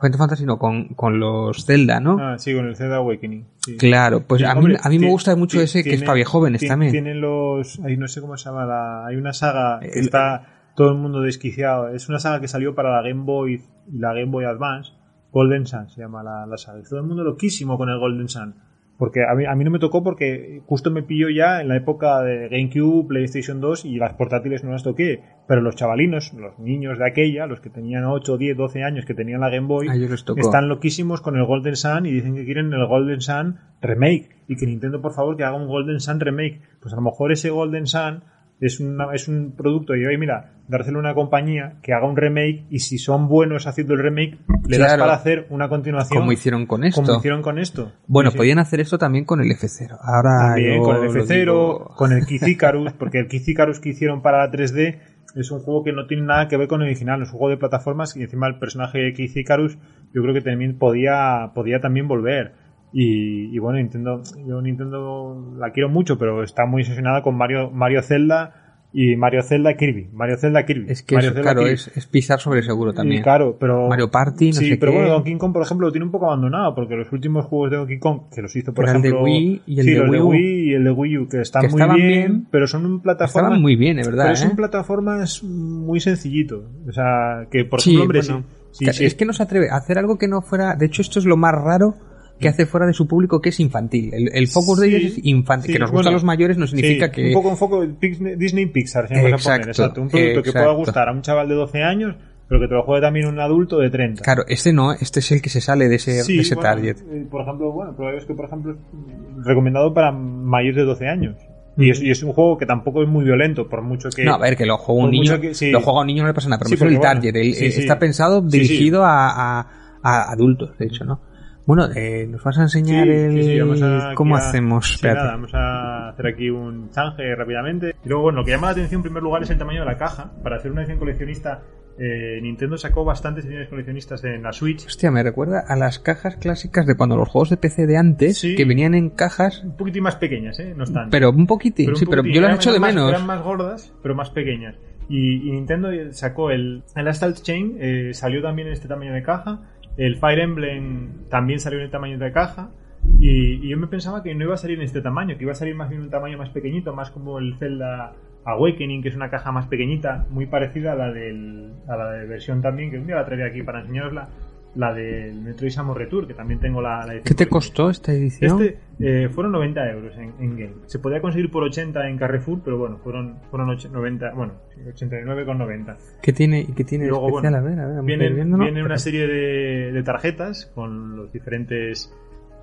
[0.00, 2.16] Final Fantasy, no, con, con los Zelda, ¿no?
[2.20, 3.44] ah, sí, con el Zelda Awakening.
[3.78, 6.66] Claro, pues a mí, hombre, a mí me gusta mucho ese que es para jóvenes
[6.66, 6.92] también.
[6.92, 7.80] Tienen los.
[7.80, 8.64] Ahí no sé cómo se llama.
[8.66, 11.88] La, hay una saga que El- está todo el mundo desquiciado.
[11.88, 14.92] Es una saga que salió para la Game Boy y la Game Boy Advance.
[15.32, 16.82] Golden Sun se llama la, la saga.
[16.88, 18.54] Todo el mundo loquísimo con el Golden Sun.
[18.98, 21.76] Porque a mí, a mí no me tocó porque justo me pilló ya en la
[21.76, 25.22] época de GameCube, PlayStation 2 y las portátiles no las toqué.
[25.46, 29.12] Pero los chavalinos, los niños de aquella, los que tenían 8, 10, 12 años que
[29.12, 30.40] tenían la Game Boy, A ellos les tocó.
[30.40, 34.56] están loquísimos con el Golden Sun y dicen que quieren el Golden Sun remake y
[34.56, 36.62] que Nintendo por favor que haga un Golden Sun remake.
[36.80, 38.22] Pues a lo mejor ese Golden Sun
[38.60, 42.16] es, una, es un producto y oye mira, dárselo a una compañía que haga un
[42.16, 44.38] remake y si son buenos haciendo el remake
[44.68, 45.02] le das Claro.
[45.04, 47.02] para hacer una continuación Como hicieron con esto.
[47.02, 47.92] como hicieron con esto.
[48.08, 49.96] Bueno, Sí, podían hacer esto también con el F0.
[50.02, 53.78] Ahora También con el lo F0, digo- con el Kid Icarus, porque el Kid Icarus
[53.80, 54.98] que hicieron para la 3D
[55.36, 57.50] es un juego que no tiene nada que ver con el original, es un juego
[57.50, 59.76] de plataformas y encima el personaje de Kid Icarus
[60.14, 62.54] yo creo que también podía, podía también volver.
[62.92, 67.70] Y, y bueno, Nintendo, yo Nintendo la quiero mucho, pero está muy obsesionada con Mario,
[67.70, 68.65] Mario Zelda
[68.98, 70.08] y Mario Zelda Kirby.
[70.14, 70.86] Mario Zelda Kirby.
[70.88, 71.74] Es que Mario Zelda claro, Kirby.
[71.74, 73.20] es, es pisar sobre seguro también.
[73.20, 74.96] Y claro, pero Mario Party, no sí, sé pero qué.
[74.98, 77.76] bueno, Donkey Kong, por ejemplo, lo tiene un poco abandonado, porque los últimos juegos de
[77.76, 79.24] Donkey Kong, que los hizo, por Era el de ejemplo...
[79.24, 80.28] Wii y el sí, de Wii U.
[80.30, 82.46] Wii y el de Wii U, que están Que muy bien, bien.
[82.50, 83.48] pero son un plataformas...
[83.48, 84.24] Estaban muy bien, de verdad.
[84.24, 84.56] Pero son ¿eh?
[84.56, 86.64] plataformas muy sencillito.
[86.88, 88.86] O sea, que por Sí, ejemplo, hombre, bueno, sí.
[89.04, 90.74] Es que no se atreve a hacer algo que no fuera.
[90.74, 91.96] De hecho, esto es lo más raro
[92.38, 94.12] que hace fuera de su público que es infantil.
[94.12, 95.68] El, el focus de ellos es infantil.
[95.68, 97.26] sí, que nos bueno, gustan los mayores no significa Sí, que...
[97.28, 100.02] Un poco un foco Disney Pixar, si me vamos a poner, Exacto, exacto.
[100.02, 100.78] Un producto que pueda exacto.
[100.78, 102.16] gustar a un chaval de 12 años,
[102.48, 104.22] pero que te lo juegue también un adulto de 30.
[104.22, 106.70] Claro, este no, este es el que se sale de ese, Sí, de ese bueno,
[106.70, 106.96] target.
[107.10, 111.06] eh, por ejemplo, bueno, pero es que por ejemplo es recomendado para mayores de 12
[111.08, 111.36] años.
[111.78, 114.24] Y es, y es un juego que tampoco es muy violento, por mucho que...
[114.24, 115.70] No, a ver, que lo juega un niño, mucho que- sí.
[115.70, 117.80] lo juega un niño no le pasa nada, pero Sí, bueno, target, el- sí, sí.
[117.80, 119.28] está pensado, dirigido A,
[119.60, 119.66] a-
[120.02, 121.20] a adultos, de hecho, ¿no?
[121.66, 123.32] Bueno, eh, nos vas a enseñar Sí, el...
[123.32, 125.00] sí, sí, vamos a- ¿Cómo a- hacemos?
[125.02, 127.96] nada, vamos a hacer aquí un change rápidamente.
[128.04, 129.86] Y luego, bueno, lo que llama la atención en primer lugar es el tamaño de
[129.86, 130.30] la caja.
[130.42, 131.62] Para hacer una edición coleccionista,
[131.98, 134.86] eh, Nintendo sacó bastantes ediciones coleccionistas en la Switch.
[134.86, 138.40] Hostia, me recuerda a las cajas clásicas de cuando los juegos de PC de antes,
[138.42, 140.72] que venían en cajas, Un poquitín más pequeñas, ¿eh?
[140.76, 141.10] No están.
[141.10, 142.34] pero un poquitín, un sí, pero poquitín.
[142.36, 143.08] yo las he hecho de más- menos.
[143.10, 144.76] Eran más gordas, pero más pequeñas.
[145.08, 149.22] Y, y Nintendo sacó el, el Assault Chain, eh, salió también en este tamaño de
[149.22, 149.60] caja.
[149.96, 152.70] El Fire Emblem también salió en el tamaño de caja.
[153.18, 155.56] Y, yo me pensaba que no iba a salir en este tamaño, que iba a
[155.56, 158.12] salir más bien un tamaño más pequeñito, más como el Zelda
[158.44, 162.26] Awakening, que es una caja más pequeñita, muy parecida a la, del, a la de
[162.26, 164.28] versión también, que un día la traeré aquí para enseñarosla,
[164.76, 168.12] la del Metroid Samus Return, que también tengo la, la edición ¿Qué te costó esta
[168.12, 168.62] edición?
[168.62, 168.78] Este
[169.24, 170.72] eh, fueron 90 euros en, en Game.
[170.86, 174.80] Se podía conseguir por 80 en Carrefour, pero bueno, fueron, fueron och- 90, bueno, sí,
[174.84, 175.96] 89,90.
[176.22, 177.62] ¿Qué tiene, qué tiene Y luego, especial?
[177.62, 182.14] bueno, a ver, a ver, ir Viene, una serie de, de tarjetas con los diferentes...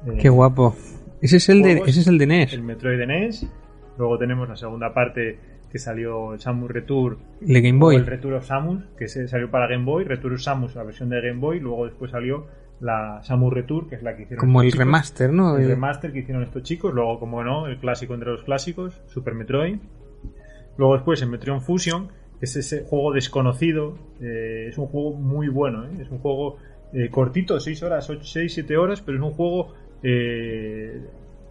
[0.07, 0.75] eh, Qué guapo.
[1.21, 2.53] Ese es el de, ese es el de NES.
[2.53, 3.47] El Metroid de NES.
[3.97, 5.37] Luego tenemos la segunda parte
[5.73, 7.95] que salió el Samus Return El de Game Boy.
[7.97, 11.09] el Return of Samus, que se salió para Game Boy, Return of Samus, la versión
[11.09, 12.45] de Game Boy, luego después salió
[12.79, 14.79] la Samus Return, que es la que hicieron Como el chicos.
[14.85, 15.57] remaster, ¿no?
[15.57, 19.01] El El- remaster que hicieron estos chicos, luego como no, el clásico entre los clásicos,
[19.07, 19.77] Super Metroid.
[20.77, 22.07] Luego después el Metroid Fusion,
[22.39, 26.01] que es ese juego desconocido, eh, es un juego muy bueno, ¿eh?
[26.01, 26.57] es un juego
[26.93, 31.01] eh, cortito, 6 horas, 6, 7 horas, pero es un juego eh,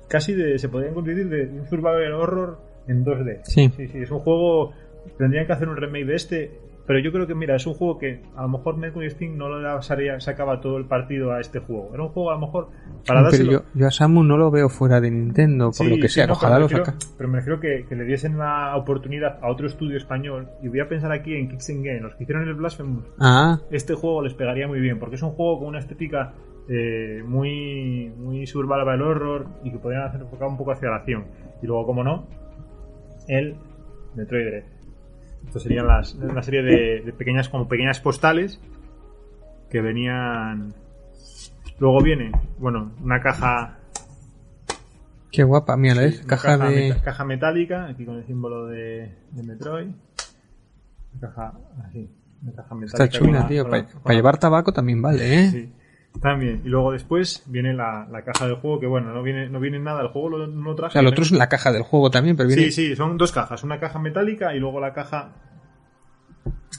[0.08, 3.40] casi de, se podría convertir de un survival horror en 2D.
[3.44, 3.70] Sí.
[3.76, 4.72] sí, sí, es un juego,
[5.18, 7.96] tendrían que hacer un remake de este, pero yo creo que, mira, es un juego
[7.98, 11.90] que a lo mejor Mercury Steam no le sacaba todo el partido a este juego.
[11.94, 12.68] Era un juego a lo mejor
[13.06, 13.52] para pero dárselo.
[13.52, 16.14] yo, yo a Samu no lo veo fuera de Nintendo, por Sí, lo que sí,
[16.16, 16.96] sea, no, ojalá pero lo saca.
[17.16, 20.48] Pero me refiero que, que le diesen la oportunidad a otro estudio español.
[20.60, 23.04] Y voy a pensar aquí en Kicks Game, los que hicieron el Blasphemous.
[23.20, 26.34] Ah, Este juego les pegaría muy bien, porque es un juego con una estética
[26.68, 31.26] eh, muy, muy survival horror y que podrían hacer enfocar un poco hacia la acción.
[31.62, 32.26] Y luego, como no,
[33.28, 33.56] el
[34.14, 34.64] Metroid Dread.
[35.46, 38.60] Estos serían las, una serie de, de pequeñas, como pequeñas postales
[39.70, 40.74] que venían.
[41.78, 43.78] Luego viene, bueno, una caja
[45.32, 46.18] qué guapa, mira, Sí, ¿ves?
[46.20, 46.76] una Caja de...
[46.90, 49.88] meta- caja metálica, aquí con el símbolo de, de Metroid.
[51.20, 51.54] Caja,
[51.88, 52.10] así,
[52.42, 53.04] una caja metálica.
[53.04, 53.64] Está chula, la- tío.
[53.64, 55.50] Para la- la- llevar tabaco también vale, ¿eh?
[55.50, 55.72] Sí,
[56.20, 56.62] también.
[56.64, 59.78] Y luego después viene la, la caja del juego, que bueno, no viene, no viene
[59.78, 60.90] nada, el juego lo, no lo traje.
[60.90, 62.64] O sea, lo otro es la caja del juego también, pero viene...
[62.64, 65.32] Sí, sí, son dos cajas, una caja metálica y luego la caja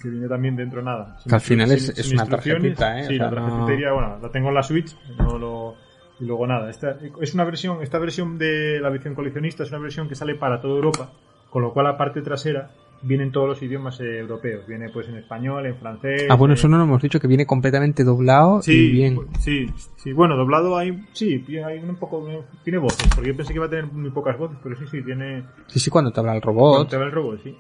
[0.02, 1.18] que viene también dentro nada.
[1.20, 3.04] Sin Que al final instru- es- sin- es sin una tarjetita, ¿eh?
[3.06, 5.76] Sí, O sea, la tarjetita no- iría, bueno, la tengo en la Switch, no lo...
[6.20, 6.70] y luego nada.
[6.70, 10.36] Esta es una versión, esta versión de la versión coleccionista es una versión que sale
[10.36, 11.12] para toda Europa,
[11.50, 12.72] con lo cual la parte trasera
[13.04, 14.66] viene en todos los idiomas eh, europeos.
[14.68, 16.28] Viene pues en español, en francés.
[16.30, 19.20] Ah, bueno, en- eso no lo hemos dicho, que viene completamente doblado Sí, y bien.
[19.40, 20.14] sí, sí.
[20.14, 22.28] Bueno, doblado hay, sí, hay un poco,
[22.64, 25.02] tiene voces, porque yo pensé que iba a tener muy pocas voces, pero sí, sí,
[25.04, 26.90] tiene, Sí, sí, cuando te habla el cuando robot.
[26.90, 27.56] te va el robot, sí.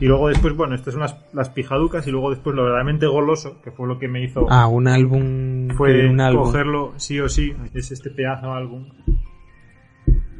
[0.00, 3.60] Y luego después, bueno, estas son las, las pijaducas y luego después lo verdaderamente goloso,
[3.62, 5.68] que fue lo que me hizo, Ah, un álbum...
[5.76, 6.44] fue un álbum.
[6.44, 8.86] cogerlo sí o sí, es este pedazo de álbum,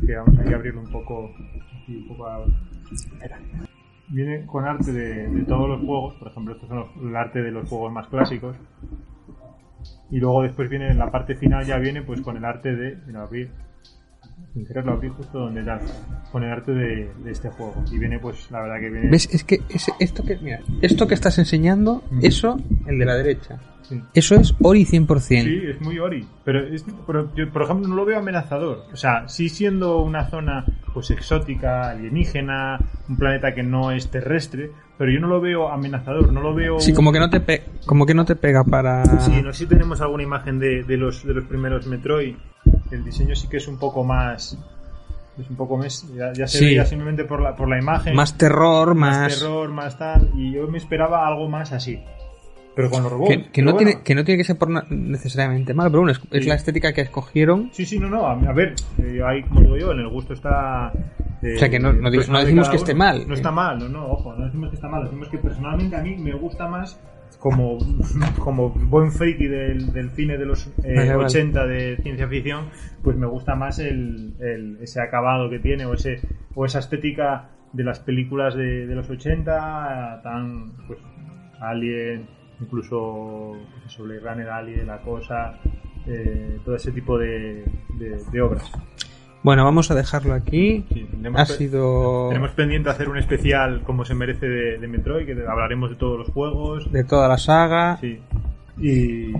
[0.06, 1.30] que vamos aquí a abrirlo un poco,
[1.82, 2.46] aquí un poco a-
[4.10, 7.50] Viene con arte de, todos los juegos, por ejemplo, estos son los- el arte de
[7.52, 8.56] los juegos más clásicos.
[10.10, 13.16] Y luego después viene en la parte final ya viene pues con el arte de
[13.16, 13.50] abrir
[14.52, 15.68] sin querer lo abrí justo donde el
[16.44, 19.28] arte de, de este juego y viene pues la verdad que viene ¿Ves?
[19.32, 22.18] Es que ese- esto que mira, esto que estás enseñando, Mm.
[22.24, 24.00] eso, el de la derecha, sí.
[24.14, 25.44] eso es Ori 100%.
[25.44, 26.26] Sí, es muy Ori.
[26.44, 28.84] Pero, es- pero yo, por ejemplo, no lo veo amenazador.
[28.92, 32.78] O sea, sí siendo una zona pues exótica, alienígena,
[33.08, 36.80] un planeta que no es terrestre, pero yo no lo veo amenazador, no lo veo...
[36.80, 39.60] Sí, como que no te pe- como que no te pega para Sí, no sé
[39.60, 42.34] si tenemos alguna imagen de, de los, de los primeros Metroid.
[42.90, 44.58] El diseño sí que es un poco más...
[45.38, 46.06] Es un poco más...
[46.14, 46.64] Ya, ya se Sí.
[46.66, 48.14] veía simplemente por la, por la imagen.
[48.14, 50.30] más terror, más más, terror, más tal.
[50.34, 52.02] Y yo me esperaba algo más así.
[52.74, 53.28] Pero con los robots.
[53.30, 53.88] que, que no bueno.
[53.90, 56.48] tiene que no tiene que ser por necesariamente malo, pero bueno, es, es Sí.
[56.48, 57.68] la estética que escogieron.
[57.72, 58.26] Sí, sí, no, no.
[58.26, 60.92] A, a ver, eh, ahí, como digo yo, en el gusto está.
[61.42, 63.26] eh, O sea, que no- no digo- no de decimos que esté mal.
[63.26, 65.02] No está mal, no, no, ojo, no decimos que está mal.
[65.04, 66.98] Decimos que personalmente a mí me gusta más
[67.40, 67.78] como,
[68.38, 71.24] como buen friki del, del cine de los eh, Vale, vale.
[71.24, 72.66] 80 de ciencia ficción,
[73.02, 76.20] pues me gusta más el, el- ese acabado que tiene o, ese,
[76.54, 80.98] o esa estética de las películas de, de los 80, tan pues
[81.60, 82.26] Alien,
[82.60, 83.56] incluso
[83.98, 85.58] Blade Runner, Alien, La Cosa,
[86.06, 87.64] eh, todo ese tipo de,
[87.98, 88.70] de- de obras.
[89.42, 90.84] Bueno, vamos a dejarlo aquí.
[90.92, 95.24] Sí, tenemos Ha sido Tenemos pendiente hacer un especial como se merece de, de Metroid,
[95.26, 96.90] que hablaremos de todos los juegos.
[96.92, 97.98] de toda la saga.
[98.00, 98.18] Sí.
[98.78, 99.30] Y,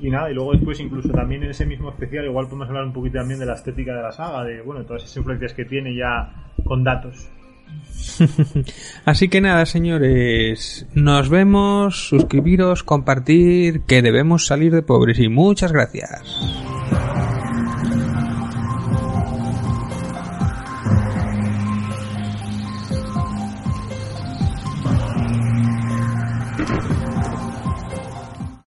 [0.00, 2.92] y nada, y luego después incluso también en ese mismo especial igual podemos hablar un
[2.92, 5.94] poquito también de la estética de la saga, de bueno, todas esas influencias que tiene
[5.94, 7.30] ya con datos.
[9.04, 15.72] Así que nada, señores, nos vemos, suscribiros, compartir, que debemos salir de pobres y muchas
[15.72, 16.22] gracias.